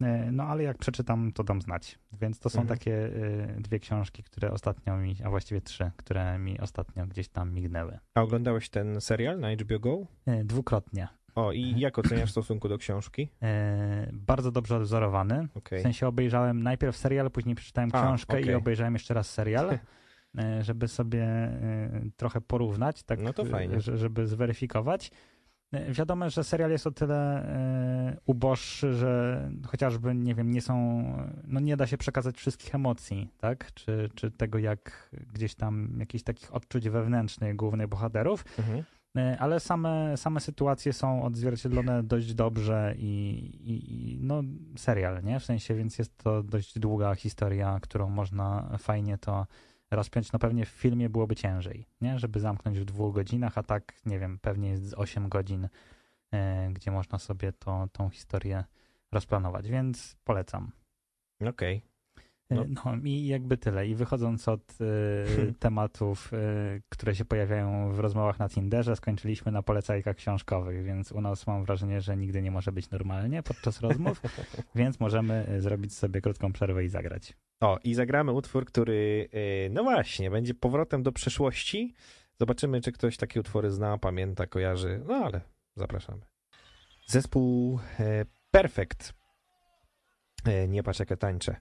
[0.00, 1.98] E, No ale jak przeczytam, to dam znać.
[2.12, 2.78] Więc to są Mhm.
[2.78, 7.52] takie e, dwie książki, które ostatnio mi, a właściwie trzy, które mi ostatnio gdzieś tam
[7.54, 7.98] mignęły.
[8.14, 10.06] A oglądałeś ten serial na HBO Go?
[10.26, 11.08] E, Dwukrotnie.
[11.34, 13.28] O, i jak oceniasz w stosunku do książki?
[13.42, 15.48] E, Bardzo dobrze odwzorowany.
[15.54, 15.78] Okej.
[15.78, 18.54] W sensie obejrzałem najpierw serial, później przeczytałem A, książkę i okej.
[18.54, 19.70] obejrzałem jeszcze raz serial,
[20.38, 23.80] e, żeby sobie e, trochę porównać, tak, No to fajnie.
[23.80, 25.10] że- żeby zweryfikować.
[25.72, 27.46] E, Wiadomo, że serial jest o tyle
[28.26, 31.02] uboższy, że chociażby, nie wiem, nie są,
[31.44, 33.72] no nie da się przekazać wszystkich emocji, tak?
[33.74, 38.84] Czy, czy tego, jak gdzieś tam jakichś takich odczuć wewnętrznych głównych bohaterów, Mhm.
[39.16, 44.42] E, ale same, same sytuacje są odzwierciedlone dość dobrze i, i, no
[44.76, 45.40] serial, nie?
[45.40, 49.46] W sensie, więc jest to dość długa historia, którą można fajnie to
[49.90, 50.32] rozpiąć.
[50.32, 52.18] No pewnie w filmie byłoby ciężej, nie?
[52.18, 55.68] Żeby zamknąć w dwóch godzinach, a tak, nie wiem, pewnie jest z 8 godzin,
[56.32, 58.64] e, gdzie można sobie to, tą historię
[59.12, 60.72] rozplanować, więc polecam.
[61.48, 61.76] Okej.
[61.76, 61.91] E,
[62.54, 62.64] No.
[62.84, 63.88] No i jakby tyle.
[63.88, 66.36] I wychodząc od e, tematów, e,
[66.88, 71.64] które się pojawiają w rozmowach na Tinderze, skończyliśmy na polecajkach książkowych, więc u nas mam
[71.64, 74.22] wrażenie, że nigdy nie może być normalnie podczas rozmów,
[74.74, 77.36] więc możemy e, zrobić sobie krótką przerwę i zagrać.
[77.60, 81.94] O, i zagramy utwór, który, e, no właśnie, będzie powrotem do przeszłości.
[82.40, 85.02] Zobaczymy, czy ktoś takie utwory zna, pamięta, kojarzy.
[85.08, 85.40] No ale
[85.76, 86.22] zapraszamy.
[87.06, 89.21] Zespół e, Perfect.
[90.44, 91.56] E, nie patrz, tańczę.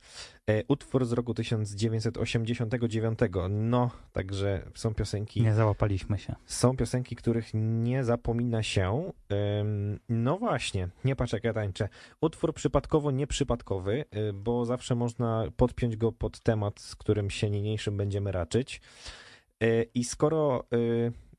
[0.50, 3.20] E, utwór z roku 1989.
[3.50, 5.41] No, także są piosenki.
[5.41, 6.36] Nie załapaliśmy się.
[6.46, 9.12] Są piosenki, których nie zapomina się.
[10.10, 11.89] No właśnie, nie patrz tańczę.
[12.22, 17.98] Utwór przypadkowo nieprzypadkowy, y, bo zawsze można podpiąć go pod temat, z którym się niniejszym
[17.98, 18.82] będziemy raczyć.
[19.94, 20.65] I skoro,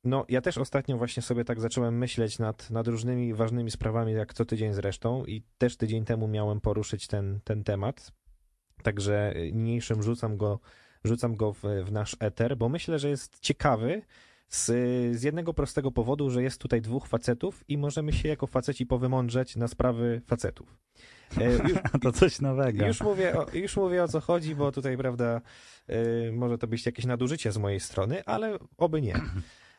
[0.04, 4.34] no ja też ostatnio właśnie sobie tak zacząłem myśleć nad, nad różnymi ważnymi sprawami, jak
[4.34, 8.12] co tydzień zresztą i też tydzień temu miałem poruszyć ten, ten temat,
[8.82, 10.60] także niniejszym rzucam go,
[11.04, 14.02] rzucam go w, w nasz eter, bo myślę, że jest ciekawy,
[14.52, 14.66] z,
[15.16, 19.56] z jednego prostego powodu, że jest tutaj dwóch facetów i możemy się jako faceci powymądrzeć
[19.56, 20.78] na sprawy facetów.
[21.40, 22.86] E, już, to coś nowego.
[22.86, 25.40] już, mówię o, już mówię o co chodzi, bo tutaj, prawda,
[25.88, 29.14] e, może to być jakieś nadużycie z mojej strony, ale oby nie.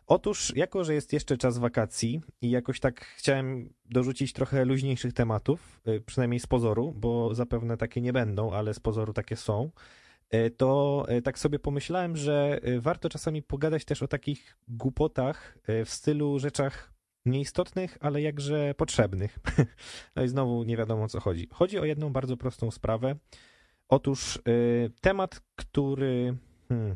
[0.07, 5.81] Otóż, jako że jest jeszcze czas wakacji i jakoś tak chciałem dorzucić trochę luźniejszych tematów,
[5.85, 9.71] e, przynajmniej z pozoru, bo zapewne takie nie będą, ale z pozoru takie są,
[10.29, 15.89] e, to e, tak sobie pomyślałem, że warto czasami pogadać też o takich głupotach w
[15.89, 16.93] stylu rzeczach
[17.25, 19.39] nieistotnych, ale jakże potrzebnych.
[20.15, 21.47] No i znowu nie wiadomo o co chodzi.
[21.51, 23.15] Chodzi o jedną bardzo prostą sprawę.
[23.87, 26.37] Otóż y, temat, który,
[26.69, 26.95] hmm,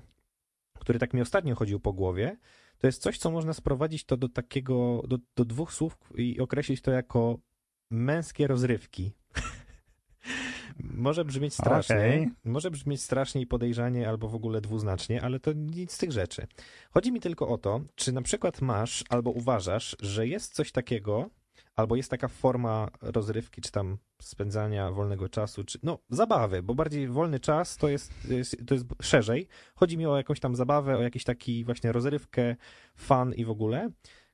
[0.79, 2.37] który tak mi ostatnio chodził po głowie,
[2.77, 6.81] to jest coś, co można sprowadzić to do takiego, do, do dwóch słów i określić
[6.81, 7.37] to jako
[7.91, 9.13] męskie rozrywki.
[10.79, 12.29] może brzmieć strasznie, Okej.
[12.43, 16.47] może brzmieć strasznie i podejrzanie, albo w ogóle dwuznacznie, ale to nic z tych rzeczy.
[16.91, 21.29] Chodzi mi tylko o to, czy na przykład masz albo uważasz, że jest coś takiego,
[21.77, 27.07] albo jest taka forma rozrywki, czy tam spędzania wolnego czasu, czy no zabawy, bo bardziej
[27.07, 28.13] wolny czas to jest,
[28.67, 29.47] to jest szerzej.
[29.75, 32.55] Chodzi mi o jakąś tam zabawę, o jakiś taki właśnie rozrywkę,
[32.95, 33.89] fan i w ogóle,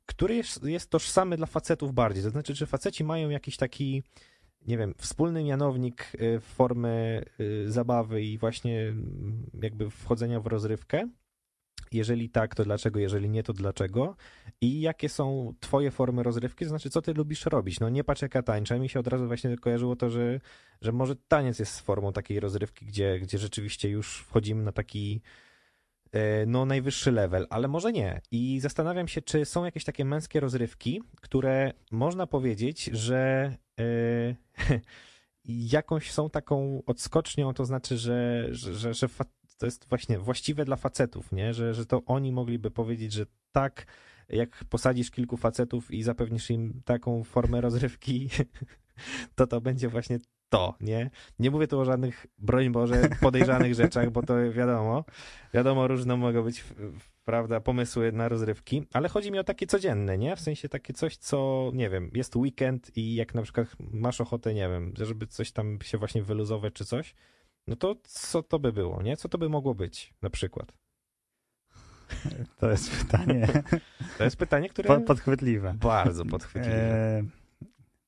[0.06, 2.24] który jest, jest tożsamy dla facetów bardziej.
[2.24, 4.04] To znaczy, czy faceci mają jakiś taki
[4.68, 11.10] nie wiem, wspólny mianownik y, formy y, zabawy i właśnie mm, jakby wchodzenia w rozrywkę?
[11.94, 13.00] Jeżeli tak, to dlaczego?
[13.00, 14.16] Jeżeli nie, to dlaczego?
[14.62, 16.66] I jakie są twoje formy rozrywki?
[16.66, 17.80] Znaczy, co ty lubisz robić?
[17.80, 18.80] No nie patrz jak ja tańczę.
[18.80, 20.40] Mi się od razu właśnie kojarzyło to, że,
[20.82, 25.22] że może taniec jest formą takiej rozrywki, gdzie, gdzie rzeczywiście już wchodzimy na taki
[26.12, 28.22] e, no najwyższy level, ale może nie.
[28.32, 34.36] I zastanawiam się, czy są jakieś takie męskie rozrywki, które można powiedzieć, że e,
[35.46, 39.08] jakąś są taką odskocznią, to znaczy, że, że, że, że
[39.58, 41.54] to jest właśnie właściwe dla facetów, nie?
[41.54, 43.86] Że, że to oni mogliby powiedzieć, że tak,
[44.30, 48.30] jak posadzisz kilku facetów i zapewnisz im taką formę rozrywki,
[49.36, 51.10] to to będzie właśnie to, nie?
[51.40, 55.06] Nie mówię tu o żadnych, broń Boże, podejrzanych rzeczach, bo to wiadomo,
[55.54, 56.64] wiadomo, różne mogą być,
[57.26, 60.36] prawda, pomysły na rozrywki, ale chodzi mi o takie codzienne, nie?
[60.36, 64.54] W sensie takie coś, co, nie wiem, jest weekend i jak na przykład masz ochotę,
[64.54, 67.16] nie wiem, żeby coś tam się właśnie wyluzować czy coś,
[67.68, 69.18] no to co to by było, nie?
[69.18, 70.74] Co to by mogło być, na przykład?
[72.60, 73.48] To jest pytanie
[74.18, 75.74] To jest pytanie, które po, podchwytliwe.
[75.74, 76.78] bardzo podchwytliwe.
[76.78, 77.24] E,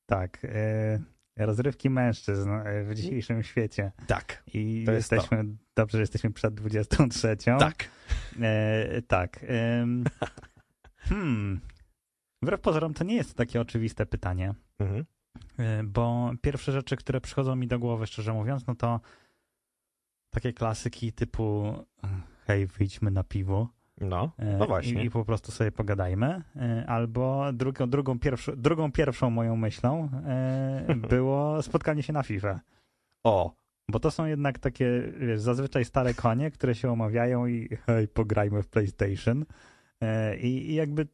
[0.06, 0.42] tak.
[0.46, 1.00] E,
[1.38, 3.92] rozrywki mężczyzn e, w dzisiejszym świecie.
[4.08, 7.38] Tak, I To jest jesteśmy, dobrze, że jesteśmy przed 23.
[7.60, 7.90] tak.
[8.42, 9.40] E, tak.
[11.10, 11.60] hmm.
[12.42, 15.06] Wbrew pozorom to nie jest takie oczywiste pytanie, Mhm.
[15.60, 19.00] e, bo pierwsze rzeczy, które przychodzą mi do głowy, szczerze mówiąc, no to
[20.36, 21.74] takie klasyki typu
[22.48, 23.70] hej, wyjdźmy na piwo.
[24.02, 25.04] No, E, no właśnie.
[25.04, 26.42] I, I po prostu sobie pogadajmy.
[26.56, 32.60] E, Albo drugą, drugą, pierwszą, drugą pierwszą moją myślą e, było spotkanie się na FIFA.
[33.24, 33.56] O,
[33.90, 38.64] Bo to są jednak takie, wiesz, zazwyczaj stare konie, które się omawiają i hej, pograjmy
[38.64, 39.46] w PlayStation.
[40.42, 41.08] I, i jakby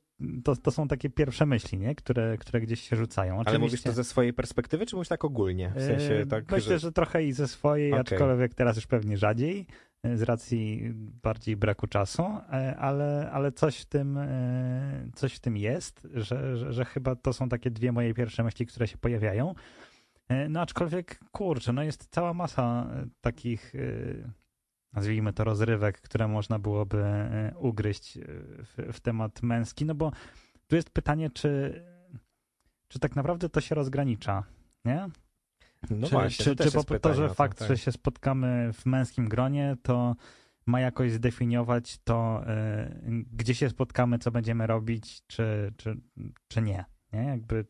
[0.43, 1.95] to, to są takie pierwsze myśli, nie?
[1.95, 3.33] Które, które gdzieś się rzucają.
[3.33, 5.73] ale mówisz Oczywiście, to ze swojej perspektywy, czy mówisz tak ogólnie?
[5.75, 8.01] W sensie e, tak, Myślę, że trochę i ze swojej, Okej.
[8.01, 9.67] aczkolwiek teraz już pewnie rzadziej,
[10.03, 14.19] e, z racji bardziej braku czasu, e, ale, ale coś, w tym,
[15.15, 18.65] coś w tym jest, że, że, że chyba to są takie dwie moje pierwsze myśli,
[18.65, 19.55] które się pojawiają.
[20.49, 22.89] No aczkolwiek, kurczę, no jest cała masa
[23.21, 23.73] takich,
[24.93, 28.21] nazwijmy to rozrywek, które można byłoby e, ugryźć e,
[28.63, 30.11] w, w temat męski, no bo
[30.67, 31.83] tu jest pytanie, czy,
[32.87, 34.43] czy tak naprawdę to się rozgranicza,
[34.85, 35.09] nie?
[35.89, 37.67] No czy, właśnie, czy, to czy po, to, że to, fakt, tak.
[37.67, 40.15] że się spotkamy w męskim gronie, to
[40.65, 45.97] ma jakoś zdefiniować to, y, gdzie się spotkamy, co będziemy robić, czy, czy,
[46.47, 46.85] czy nie.
[47.13, 47.25] nie?
[47.25, 47.65] Jakby,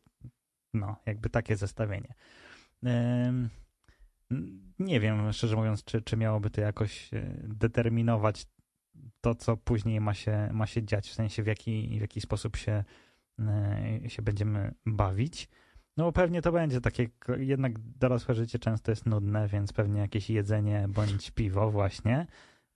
[0.74, 2.14] no, jakby takie zestawienie.
[3.28, 3.50] Ym,
[4.80, 8.48] nie wiem, szczerze mówiąc, czy, czy miałoby to jakoś y, determinować
[9.22, 12.58] to, co później ma się, ma się dziać, w sensie w jaki, w jaki sposób
[12.58, 12.84] się,
[13.40, 15.50] e, się będziemy bawić.
[15.98, 20.30] No bo pewnie to będzie takie, jednak dorosłe życie często jest nudne, więc pewnie jakieś
[20.30, 22.28] jedzenie bądź piwo właśnie,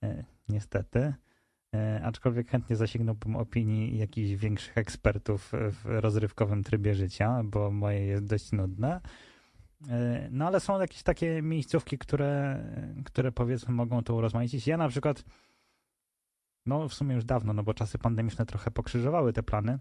[0.02, 1.14] e, niestety.
[1.74, 8.24] E, aczkolwiek chętnie zasięgnąłbym opinii jakichś większych ekspertów w rozrywkowym trybie życia, bo moje jest
[8.24, 9.00] dość nudne.
[9.88, 12.64] E, no ale są jakieś takie miejscówki, które,
[13.04, 14.66] które powiedzmy mogą to urozmaicić.
[14.66, 15.24] Ja na przykład,
[16.66, 19.78] no w sumie już dawno, no bo czasy pandemiczne trochę pokrzyżowały te plany,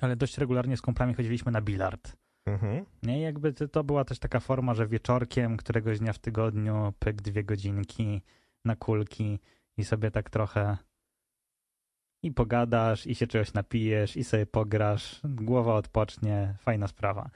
[0.00, 2.16] ale dość regularnie z kumplami chodziliśmy na bilard.
[2.46, 2.84] Mhm.
[3.02, 7.44] Nie, jakby to była też taka forma, że wieczorkiem któregoś dnia w tygodniu pyk dwie
[7.44, 8.22] godzinki
[8.64, 9.38] na kulki
[9.76, 10.76] i sobie tak trochę
[12.22, 17.30] i pogadasz, i się czegoś napijesz, i sobie pograsz, głowa odpocznie, fajna sprawa.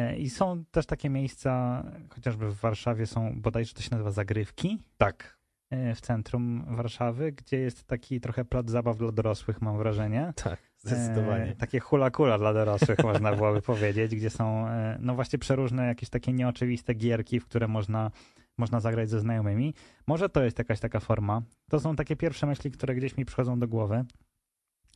[0.00, 4.78] E, I są też takie miejsca, chociażby w Warszawie są, bodajże to się nazywa Zagrywki.
[4.98, 5.40] Tak.
[5.70, 10.32] E, w centrum Warszawy, gdzie jest taki trochę plac zabaw dla dorosłych, mam wrażenie.
[10.36, 11.44] Tak, zdecydowanie.
[11.44, 16.08] E, takie hula-kula dla dorosłych, można byłoby powiedzieć, gdzie są e, no właśnie przeróżne jakieś
[16.08, 18.10] takie nieoczywiste gierki, w które można,
[18.58, 19.74] można zagrać ze znajomymi.
[20.06, 21.42] Może to jest jakaś taka forma.
[21.70, 24.04] To są takie pierwsze myśli, które gdzieś mi przychodzą do głowy.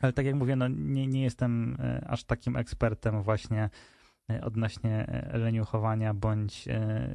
[0.00, 3.70] Ale tak jak mówię, no nie, nie jestem e, aż takim ekspertem właśnie E,
[4.42, 7.08] odnośnie e, leniuchowania, bądź e,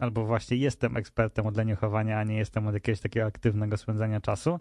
[0.00, 4.58] albo właśnie jestem ekspertem od leniuchowania, a nie jestem od jakiegoś takiego aktywnego spędzania czasu.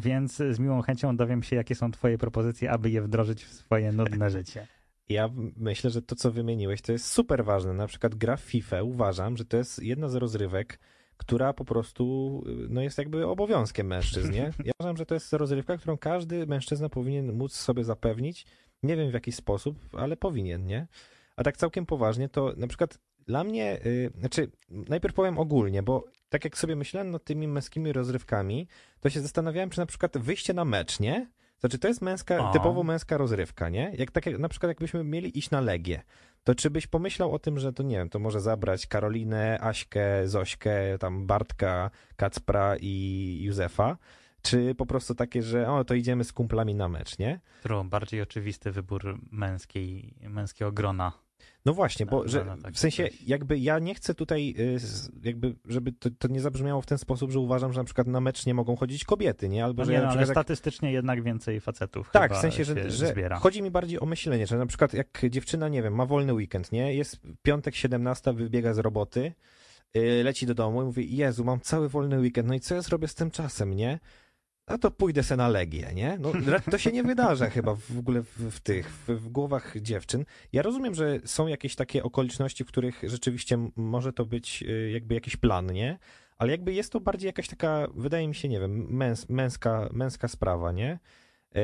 [0.00, 3.92] Więc z miłą chęcią dowiem się, jakie są Twoje propozycje, aby je wdrożyć w swoje
[3.92, 4.66] nudne życie.
[5.08, 7.74] Ja myślę, że to, co wymieniłeś, to jest super ważne.
[7.74, 10.78] Na przykład gra w FIFA uważam, że to jest jedna z rozrywek,
[11.16, 14.32] która po prostu no, jest jakby obowiązkiem mężczyzn.
[14.32, 14.52] Nie?
[14.64, 18.46] Ja uważam, że to jest rozrywka, którą każdy mężczyzna powinien móc sobie zapewnić
[18.82, 20.86] nie wiem w jaki sposób, ale powinien, nie?
[21.36, 26.04] A tak całkiem poważnie, to na przykład dla mnie, yy, znaczy najpierw powiem ogólnie, bo
[26.28, 28.68] tak jak sobie myślałem nad tymi męskimi rozrywkami,
[29.00, 31.30] to się zastanawiałem, czy na przykład wyjście na mecz, nie?
[31.60, 33.92] Znaczy, to jest męska, typowo męska rozrywka, nie?
[33.98, 36.02] Jak tak, na przykład jakbyśmy mieli iść na Legię,
[36.44, 40.28] to czy byś pomyślał o tym, że to nie wiem, to może zabrać Karolinę, Aśkę,
[40.28, 43.96] Zośkę, tam Bartka, Kacpra i Józefa,
[44.42, 47.40] czy po prostu takie, że o, to idziemy z kumplami na mecz, nie?
[47.62, 51.12] True, bardziej oczywisty wybór męskiej, męskiego grona.
[51.64, 54.78] No właśnie, bo że, w sensie jakby ja nie chcę tutaj y,
[55.22, 58.20] jakby, żeby to, to, nie zabrzmiało w ten sposób, że uważam, że na przykład na
[58.20, 59.64] mecz nie mogą chodzić kobiety, nie?
[59.64, 60.30] Albo, no że nie, ja no, ale jak...
[60.30, 64.58] statystycznie jednak więcej facetów Tak, w sensie, że, że chodzi mi bardziej o myślenie, że
[64.58, 66.94] na przykład jak dziewczyna, nie wiem, ma wolny weekend, nie?
[66.94, 69.32] Jest piątek 17, wybiega z roboty,
[69.96, 72.82] y, leci do domu i mówi, Jezu, mam cały wolny weekend, no i co ja
[72.82, 73.98] zrobię z tym czasem, nie?
[74.70, 76.18] A to pójdę se na Legię, nie?
[76.20, 76.32] No,
[76.70, 80.24] to się nie wydarza chyba w ogóle w, w tych, w, w, głowach dziewczyn.
[80.52, 85.14] Ja rozumiem, że są jakieś takie okoliczności, w których rzeczywiście może to być y, jakby
[85.14, 85.98] jakiś plan, nie?
[86.38, 90.28] Ale jakby jest to bardziej jakaś taka, wydaje mi się, nie wiem, męs, męska, męska
[90.28, 90.98] sprawa, nie?
[91.54, 91.60] Yy,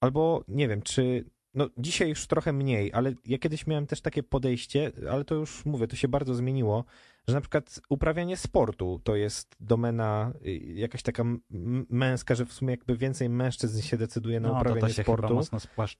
[0.00, 1.24] albo, nie wiem, czy
[1.54, 5.66] no dzisiaj już trochę mniej, ale ja kiedyś miałem też takie podejście, ale to już
[5.66, 6.84] mówię, to się bardzo zmieniło,
[7.28, 11.24] że na przykład uprawianie sportu to jest domena y, jakaś taka
[11.90, 15.40] męska, że w sumie jakby więcej mężczyzn się decyduje na no, uprawianie sportu.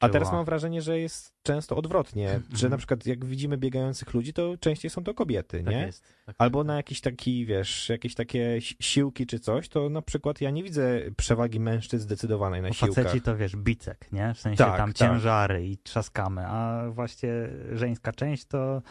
[0.00, 2.56] A teraz mam wrażenie, że jest często odwrotnie, -hmm.
[2.56, 5.86] że na przykład jak widzimy biegających ludzi, to częściej są to kobiety, tak nie?
[5.86, 10.40] Jest, tak Albo na jakiś taki, wiesz, jakieś takie siłki czy coś, to na przykład
[10.40, 13.04] ja nie widzę przewagi mężczyzn zdecydowanej na Bo siłkach.
[13.04, 14.34] Faceci to wiesz, bicek, nie?
[14.34, 14.96] W sensie tak, tam tak.
[14.96, 17.30] ciężary i trzaskamy, a właśnie
[17.72, 18.82] żeńska część to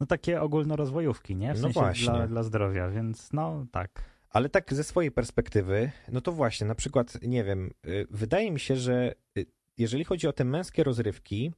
[0.00, 1.54] no takie ogólnorozwojówki, nie?
[1.54, 2.04] W no sensie właśnie.
[2.04, 4.04] Dla, dla zdrowia, więc no tak.
[4.30, 8.60] Ale tak ze swojej perspektywy, no to właśnie, na przykład, nie wiem, y, wydaje mi
[8.60, 9.46] się, że y,
[9.78, 11.52] jeżeli chodzi o te męskie rozrywki,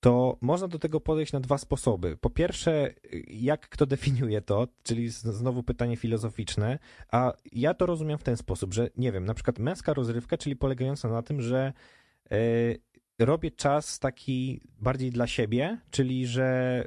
[0.00, 2.16] to można do tego podejść na dwa sposoby.
[2.16, 6.78] Po pierwsze, y, jak kto definiuje to, czyli znowu pytanie filozoficzne,
[7.12, 10.56] a ja to rozumiem w ten sposób, że nie wiem, na przykład męska rozrywka, czyli
[10.56, 11.72] polegająca na tym, że
[13.18, 16.84] robię czas taki bardziej dla siebie, czyli że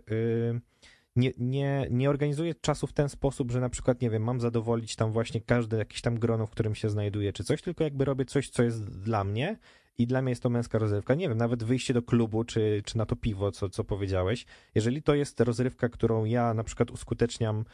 [1.22, 4.96] nie, nie, nie organizuję czasu w ten sposób, że na przykład, nie wiem, mam zadowolić
[4.96, 8.26] tam właśnie każde jakieś tam grono, w którym się znajduję, czy coś, tylko jakby robię
[8.26, 9.58] coś, co jest dla mnie
[9.98, 11.16] i dla mnie jest to męska rozrywka.
[11.16, 14.46] Nie wiem, nawet wyjście do klubu, czy, czy na to piwo, co, co powiedziałeś.
[14.76, 17.66] Jeżeli to jest rozrywka, którą ja na przykład uskuteczniam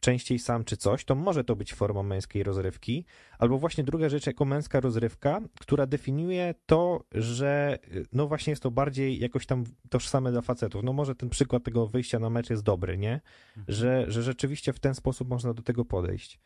[0.00, 3.04] częściej sam czy coś, to może to być forma męskiej rozrywki.
[3.38, 8.62] Albo właśnie druga rzecz, jako męska rozrywka, która definiuje to, że y, no właśnie jest
[8.62, 10.82] to bardziej jakoś tam tożsame dla facetów.
[10.84, 13.20] No może ten przykład tego wyjścia na mecz jest dobry, nie?
[13.56, 13.64] Mhm.
[13.68, 16.40] Że, że rzeczywiście w ten sposób można do tego podejść.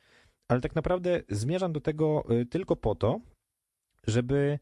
[0.48, 3.20] Ale tak naprawdę zmierzam do tego y, tylko po to,
[4.06, 4.58] żeby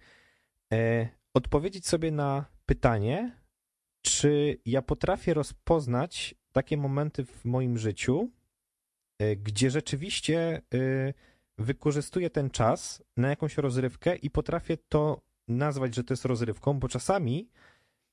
[0.72, 3.42] e, odpowiedzieć sobie na pytanie,
[4.02, 8.30] czy ja potrafię rozpoznać takie momenty w moim życiu,
[9.18, 11.12] e, gdzie rzeczywiście e,
[11.59, 16.88] wykorzystuję ten czas na jakąś rozrywkę i potrafię to nazwać, że to jest rozrywką, bo
[16.88, 17.48] czasami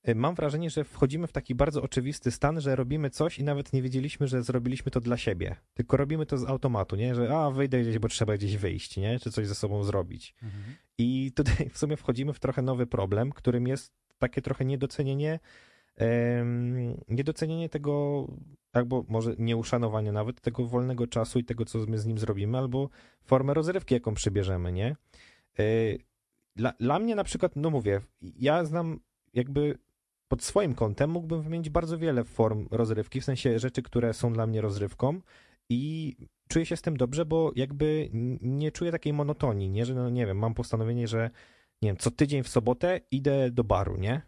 [0.07, 3.73] y, mam wrażenie, że wchodzimy w taki bardzo oczywisty stan, że robimy coś i nawet
[3.73, 5.55] nie wiedzieliśmy, że zrobiliśmy to dla siebie.
[5.73, 7.15] Tylko robimy to z automatu, nie?
[7.15, 9.19] Że a, wyjdę gdzieś, bo trzeba gdzieś wyjść, nie?
[9.19, 10.35] Czy coś ze sobą zrobić.
[10.43, 10.75] Mhm.
[10.97, 15.39] I tutaj w sumie wchodzimy w trochę nowy problem, którym jest takie trochę niedocenienie,
[17.07, 18.27] niedocenienie tego,
[18.73, 22.89] albo może nieuszanowanie nawet tego wolnego czasu i tego, co my z nim zrobimy, albo
[23.23, 24.95] formę rozrywki, jaką przybierzemy, nie?
[25.59, 25.99] Y,
[26.55, 28.99] Dla, dla mnie na przykład, no mówię, ja znam
[29.33, 29.77] jakby
[30.27, 34.47] pod swoim kątem mógłbym wymienić bardzo wiele form rozrywki, w sensie rzeczy, które są dla
[34.47, 35.21] mnie rozrywką
[35.69, 36.15] i
[36.47, 38.09] czuję się z tym dobrze, bo jakby
[38.41, 41.29] nie czuję takiej monotonii, nie, że no nie wiem, mam postanowienie, że
[41.81, 44.21] nie wiem, co tydzień w sobotę idę do baru, nie?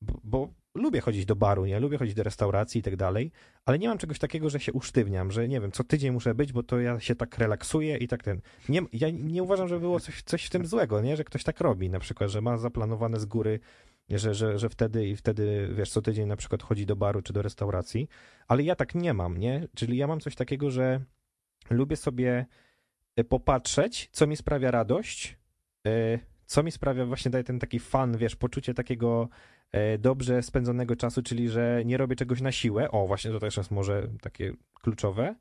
[0.00, 1.80] Bo, bo lubię chodzić do baru, nie?
[1.80, 3.32] Lubię chodzić do restauracji i tak dalej,
[3.64, 6.52] ale nie mam czegoś takiego, że się usztywniam, że nie wiem, co tydzień muszę być,
[6.52, 8.40] bo to ja się tak relaksuję i tak ten.
[8.68, 11.16] Nie, ja nie uważam, że było coś, coś w tym złego, nie?
[11.16, 13.60] Że ktoś tak robi, na przykład, że ma zaplanowane z góry,
[14.10, 17.32] że, że, że wtedy i wtedy, wiesz, co tydzień na przykład chodzi do baru czy
[17.32, 18.08] do restauracji,
[18.48, 19.68] ale ja tak nie mam, nie?
[19.74, 21.00] Czyli ja mam coś takiego, że
[21.70, 22.46] lubię sobie
[23.16, 25.38] e, popatrzeć, co mi sprawia radość,
[25.86, 29.28] e, co mi sprawia, właśnie daje ten taki fan, wiesz, poczucie takiego
[29.98, 32.90] dobrze spędzonego czasu, czyli że nie robię czegoś na siłę.
[32.90, 34.52] O, właśnie to też jest może takie
[34.82, 35.34] kluczowe.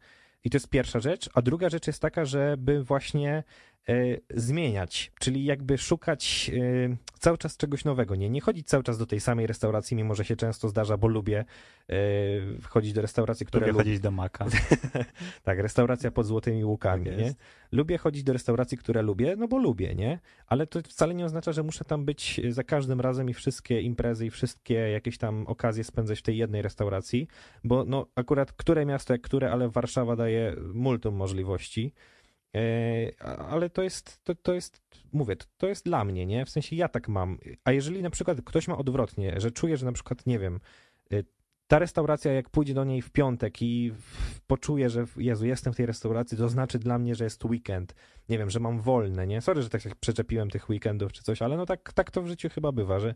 [0.43, 1.29] I to jest pierwsza rzecz.
[1.33, 3.43] A druga rzecz jest taka, żeby właśnie e,
[4.29, 8.15] zmieniać, czyli jakby szukać e, cały czas czegoś nowego.
[8.15, 11.07] Nie, nie chodzić cały czas do tej samej restauracji, mimo że się często zdarza, bo
[11.07, 11.45] lubię
[11.89, 11.95] e,
[12.69, 13.83] chodzić do restauracji, które Lubię lubię.
[13.83, 14.45] chodzić do Maka.
[15.43, 17.33] tak, restauracja pod złotymi łukami, Tak nie?
[17.71, 20.19] Lubię chodzić do restauracji, które lubię, no bo lubię, nie?
[20.47, 24.25] Ale to wcale nie oznacza, że muszę tam być za każdym razem i wszystkie imprezy
[24.25, 27.27] i wszystkie jakieś tam okazje spędzać w tej jednej restauracji,
[27.63, 31.93] bo no akurat które miasto jak które, ale Warszawa daje multum możliwości.
[32.55, 34.81] E, ale to jest, to, to jest,
[35.13, 36.45] mówię, to, to jest dla mnie, nie?
[36.45, 37.37] W sensie ja tak mam.
[37.63, 40.59] A jeżeli na przykład ktoś ma odwrotnie, że czuje, że na przykład, nie wiem,
[41.13, 41.25] y,
[41.67, 43.93] ta restauracja, jak pójdzie do niej w piątek i
[44.47, 47.95] poczuje, że Jezu, jestem w tej restauracji, to znaczy dla mnie, że jest weekend.
[48.29, 49.41] Nie wiem, że mam wolne, nie?
[49.41, 52.27] Sorry, że tak się przeczepiłem tych weekendów czy coś, ale no tak, tak to w
[52.27, 53.15] życiu chyba bywa, że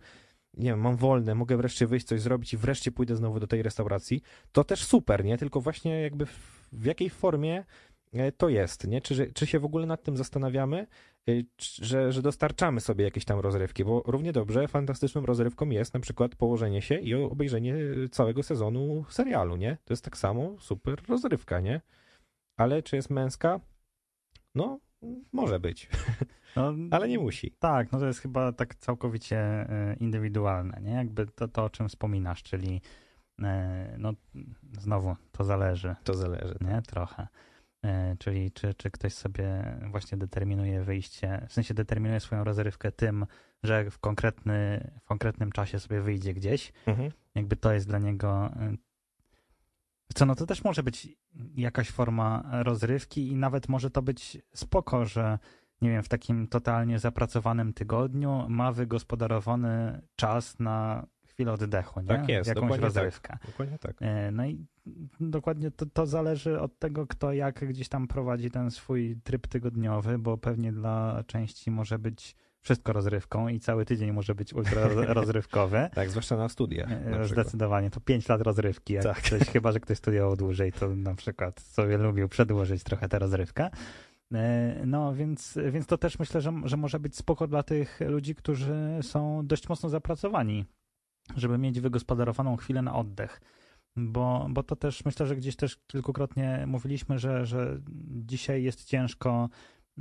[0.58, 3.64] nie wiem, mam wolne, mogę wreszcie wyjść, coś zrobić i wreszcie pójdę znowu do tej
[3.64, 4.22] restauracji.
[4.52, 5.38] To też super, nie?
[5.38, 7.64] Tylko właśnie jakby w, w jakiej formie
[8.38, 9.02] to jest, nie?
[9.02, 10.88] Czy, czy się w ogóle nad tym zastanawiamy,
[11.56, 16.00] czy- że, że dostarczamy sobie jakieś tam rozrywki, bo równie dobrze fantastyczną rozrywką jest na
[16.00, 17.76] przykład położenie się i obejrzenie
[18.12, 19.78] całego sezonu serialu, nie?
[19.86, 21.82] To jest tak samo super rozrywka, nie?
[22.58, 23.60] Ale czy jest męska?
[24.56, 24.80] No,
[25.34, 25.90] może być,
[26.56, 27.52] No, ale nie musi.
[27.60, 30.92] Tak, no to jest chyba tak całkowicie e, indywidualne, nie?
[30.92, 32.82] Jakby to, to o czym wspominasz, czyli
[33.44, 34.14] e, no
[34.80, 36.56] znowu to zależy, To zależy.
[36.62, 36.82] nie?
[36.82, 37.28] Trochę.
[37.86, 43.26] E, Czyli czy, czy ktoś sobie właśnie determinuje wyjście, w sensie determinuje swoją rozrywkę tym,
[43.64, 47.12] że w, konkretny, w konkretnym czasie sobie wyjdzie gdzieś, Mhm.
[47.36, 48.50] jakby to jest dla niego.
[48.74, 48.78] y,
[50.16, 51.08] Co, no to też może być
[51.58, 55.40] jakaś forma rozrywki i nawet może to być spoko, że
[55.82, 62.08] nie wiem, w takim totalnie zapracowanym tygodniu ma wygospodarowany czas na chwilę oddechu, nie?
[62.08, 63.38] Tak jest, Jakąś rozrywkę.
[63.46, 63.96] Dokładnie tak.
[64.02, 64.66] E, No i
[65.20, 70.20] dokładnie to, to zależy od tego, kto jak gdzieś tam prowadzi ten swój tryb tygodniowy,
[70.20, 75.10] bo pewnie dla części może być wszystko rozrywką i cały tydzień może być ultra roz-
[75.22, 75.90] rozrywkowy.
[75.94, 76.92] Tak, zwłaszcza na studiach.
[76.92, 77.24] E, Na.
[77.24, 78.94] Zdecydowanie, to 5 lat rozrywki.
[78.94, 79.18] Jak Tak.
[79.22, 83.70] ktoś, chyba, że ktoś studiował dłużej, to na przykład sobie lubił przedłużyć trochę tę rozrywkę.
[84.34, 88.36] E, No, więc, więc to też myślę, że, że może być spoko dla tych ludzi,
[88.36, 90.66] którzy są dość mocno zapracowani,
[91.36, 93.42] żeby mieć wygospodarowaną chwilę na oddech.
[93.96, 99.50] Bo, bo to też myślę, że gdzieś też kilkukrotnie mówiliśmy, że, że dzisiaj jest ciężko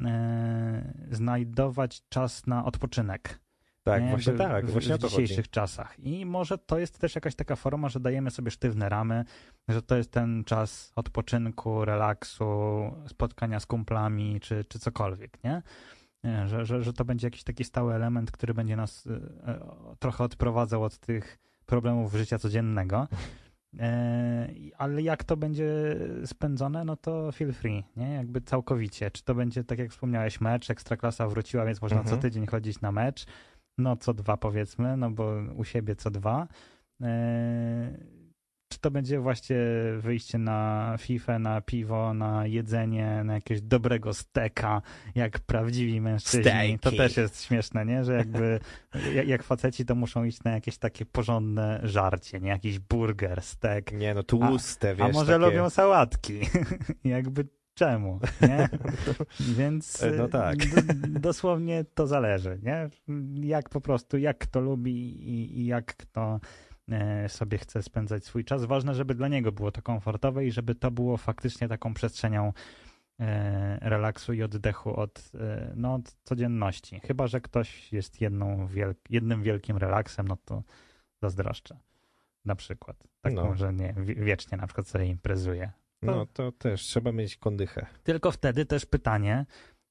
[0.05, 3.41] e, znajdować czas na odpoczynek.
[3.85, 4.11] Tak, nie?
[4.11, 5.23] właśnie tak, w, właśnie o w to chodzi.
[5.23, 5.99] dzisiejszych czasach.
[5.99, 9.25] I może to jest też jakaś taka forma, że dajemy sobie sztywne ramy,
[9.69, 12.47] że to jest ten czas odpoczynku, relaksu,
[13.07, 15.63] spotkania z kumplami, czy, czy cokolwiek, nie?
[16.25, 19.11] Nie, Że, że, że to będzie jakiś taki stały element, który będzie nas e,
[19.49, 19.61] e,
[19.99, 23.09] trochę odprowadzał od tych problemów życia codziennego.
[23.81, 24.49] E,
[24.79, 25.97] ale jak to będzie
[26.27, 28.15] spędzone, no to feel free, nie?
[28.15, 29.11] Jakby całkowicie.
[29.11, 32.17] Czy to będzie, tak jak wspomniałeś, mecz, Ekstraklasa wróciła, więc można Mhm.
[32.17, 33.27] co tydzień chodzić na mecz,
[33.79, 36.49] no co dwa powiedzmy, no bo u siebie co dwa.
[38.69, 39.57] Czy to będzie właśnie
[39.99, 44.83] wyjście na FIFA, na piwo, na jedzenie, na jakiegoś dobrego steka,
[45.15, 46.43] jak prawdziwi mężczyźni.
[46.43, 46.79] Steki.
[46.79, 48.05] To też jest śmieszne, nie?
[48.05, 48.61] Że jakby
[49.27, 52.51] jak, faceci to muszą iść na jakieś takie porządne żarcie, nie?
[52.51, 53.93] Jakiś burger, stek.
[53.93, 55.47] Nie, no tłuste, wiesz, A może takie...
[55.47, 56.41] lubią sałatki?
[57.05, 58.69] jakby czemu, nie?
[59.59, 60.57] Więc E, no tak.
[61.09, 62.89] dosłownie to zależy, nie?
[63.49, 64.93] Jak po prostu, jak kto lubi
[65.31, 66.41] i, i jak kto
[67.29, 68.65] sobie chce spędzać swój czas.
[68.65, 72.53] Ważne, żeby dla niego było to komfortowe i żeby to było faktycznie taką przestrzenią
[73.21, 77.01] e, relaksu i oddechu od, e, no, od codzienności.
[77.01, 80.63] Chyba, że ktoś jest jedną wiel- jednym wielkim relaksem, no to
[81.23, 81.77] zazdroszczę.
[82.45, 82.97] Na przykład.
[83.21, 83.55] Taką, No.
[83.55, 85.71] że nie, wie- wiecznie na przykład sobie imprezuje.
[86.03, 87.87] No to też trzeba mieć kondychę.
[88.03, 89.47] Tylko wtedy też pytanie,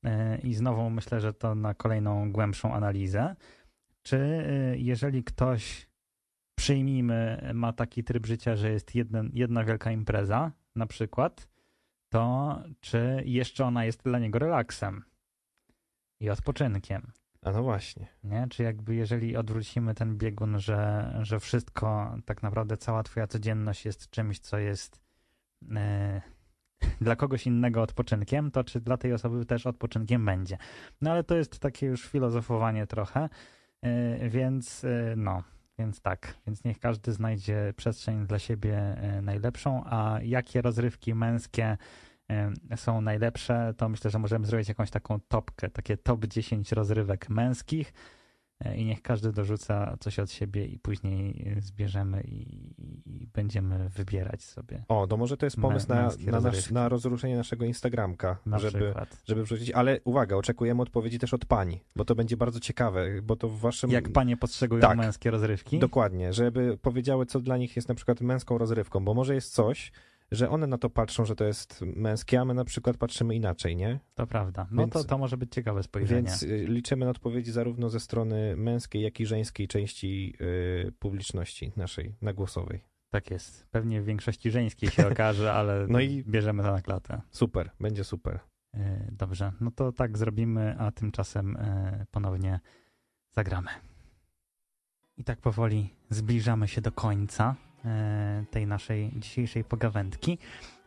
[0.05, 3.35] e, i znowu myślę, że to na kolejną głębszą analizę,
[4.03, 5.87] czy e, jeżeli ktoś,
[6.56, 11.47] przyjmijmy, ma taki tryb życia, że jest jeden, jedna wielka impreza, na przykład,
[12.10, 15.04] to czy jeszcze ona jest dla niego relaksem
[16.20, 17.12] i odpoczynkiem?
[17.41, 18.08] A no właśnie.
[18.24, 18.47] Nie?
[18.49, 24.10] Czy jakby jeżeli odwrócimy ten biegun, że, że wszystko, tak naprawdę cała twoja codzienność jest
[24.10, 25.01] czymś, co jest
[25.76, 26.22] e,
[27.01, 30.58] dla kogoś innego odpoczynkiem, to czy dla tej osoby też odpoczynkiem będzie.
[31.01, 33.30] No ale to jest takie już filozofowanie trochę,
[33.82, 35.43] e, więc e, no,
[35.80, 41.78] więc tak, więc niech każdy znajdzie przestrzeń dla siebie e, najlepszą, a jakie rozrywki męskie
[42.30, 47.30] e, są najlepsze, to myślę, że możemy zrobić jakąś taką topkę, takie top 10 rozrywek
[47.30, 47.93] męskich
[48.78, 52.74] i niech każdy dorzuca coś od siebie i później e, zbierzemy i,
[53.05, 57.38] i będziemy wybierać sobie O, to może to jest pomysł na, na, nasz, na rozruszenie
[57.38, 59.22] naszego Instagramka, na żeby, przykład.
[59.26, 59.72] żeby wrzucić.
[59.72, 63.59] Ale uwaga, oczekujemy odpowiedzi też od pani, bo to będzie bardzo ciekawe, bo to w
[63.59, 63.91] waszym...
[63.91, 64.97] Jak panie postrzegują Tak.
[64.97, 65.80] męskie rozrywki?
[65.80, 69.91] Dokładnie, żeby powiedziały, co dla nich jest na przykład męską rozrywką, bo może jest coś,
[70.36, 73.75] że one na to patrzą, że to jest męskie, a my na przykład patrzymy inaczej,
[73.75, 73.99] nie?
[74.15, 74.67] To prawda.
[74.71, 76.21] No Więc- to, to może być ciekawe spojrzenie.
[76.21, 80.34] Więc y, liczymy na odpowiedzi zarówno ze strony męskiej, jak i żeńskiej części
[80.88, 82.84] y, publiczności naszej, nagłosowej.
[83.09, 83.65] Tak jest.
[83.71, 87.21] Pewnie w większości żeńskiej się okaże, ale No i- bierzemy to na klatę.
[87.31, 88.39] Super, będzie super.
[88.73, 92.59] E, Dobrze, no to tak zrobimy, a tymczasem e, ponownie
[93.31, 93.69] zagramy.
[95.17, 97.55] I tak powoli zbliżamy się do końca
[98.51, 100.38] tej naszej dzisiejszej pogawędki.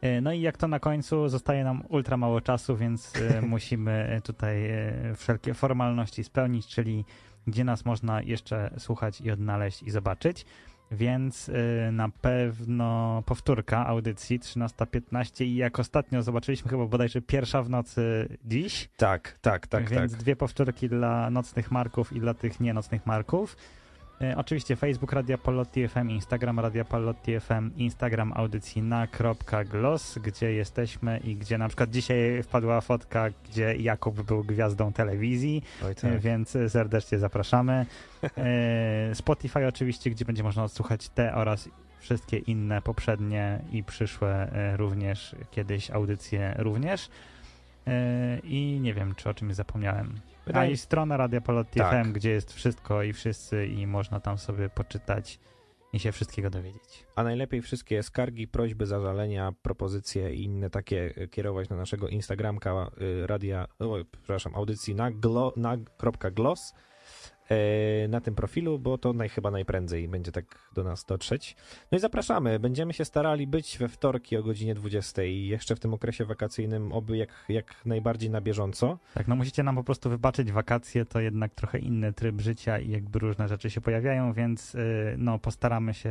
[0.01, 4.21] E, No i jak to na końcu, zostaje nam ultra mało czasu, więc e, musimy
[4.25, 7.05] tutaj e, wszelkie formalności spełnić, czyli
[7.47, 10.47] gdzie nas można jeszcze słuchać i odnaleźć i zobaczyć.
[10.91, 11.51] Więc
[11.93, 18.89] na pewno powtórka audycji 13.15 i jak ostatnio zobaczyliśmy chyba bodajże pierwsza w nocy dziś,
[18.97, 20.21] Tak, tak, tak, więc tak.
[20.21, 23.57] dwie powtórki dla nocnych marków i dla tych nienocnych marków.
[24.21, 31.19] E, oczywiście Facebook Radia Polotti FM, Instagram Radia Polotti FM, Instagram audycji na.gloss, gdzie jesteśmy
[31.19, 36.21] i gdzie na przykład dzisiaj wpadła fotka, gdzie Jakub był gwiazdą telewizji, Oj, e, tak.
[36.21, 37.87] więc serdecznie zapraszamy.
[38.37, 44.77] E, Spotify oczywiście, gdzie będzie można odsłuchać te oraz wszystkie inne poprzednie i przyszłe e,
[44.77, 47.09] również, kiedyś audycje również.
[47.87, 50.15] E, I nie wiem, czy o czymś zapomniałem.
[50.47, 52.05] A Wydaje- i strona Radia Polotti Tak.
[52.07, 55.39] FM, gdzie jest wszystko i wszyscy i można tam sobie poczytać
[55.93, 57.07] i się wszystkiego dowiedzieć.
[57.17, 62.91] A najlepiej wszystkie skargi, prośby, zażalenia, propozycje i inne takie y, kierować na naszego Instagramka
[63.01, 65.79] y, radia, o, przepraszam, audycji na, glo, na e,
[68.09, 70.45] na tym profilu, bo to naj, chyba najprędzej będzie tak
[70.75, 71.57] do nas dotrzeć.
[71.93, 72.59] No i zapraszamy.
[72.59, 76.93] Będziemy się starali być we wtorki o godzinie 20 i jeszcze w tym okresie wakacyjnym
[76.93, 78.99] oby jak, jak najbardziej na bieżąco.
[79.15, 82.91] Tak, no musicie nam po prostu wybaczyć wakacje, to jednak trochę inny tryb życia i
[82.91, 86.11] jakby różne rzeczy się pojawiają, więc y, no postaramy się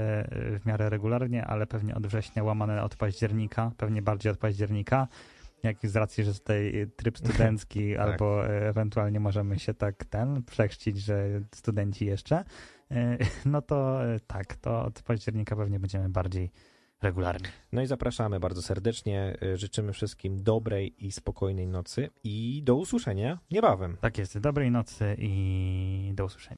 [0.55, 5.07] y, w miarę regularnie, ale pewnie od września łamane od października, pewnie bardziej od października,
[5.65, 8.07] jak z racji, że tutaj tryb studencki Tak.
[8.09, 12.43] albo y, ewentualnie możemy się tak ten przechrzcić, że studenci jeszcze,
[12.91, 12.95] y,
[13.45, 16.51] no to y, tak, to od października pewnie będziemy bardziej
[17.01, 17.47] regularni.
[17.71, 19.37] No i zapraszamy bardzo serdecznie.
[19.53, 23.97] Życzymy wszystkim dobrej i spokojnej nocy i do usłyszenia niebawem.
[24.01, 26.53] Tak jest, dobrej nocy i do usłyszenia.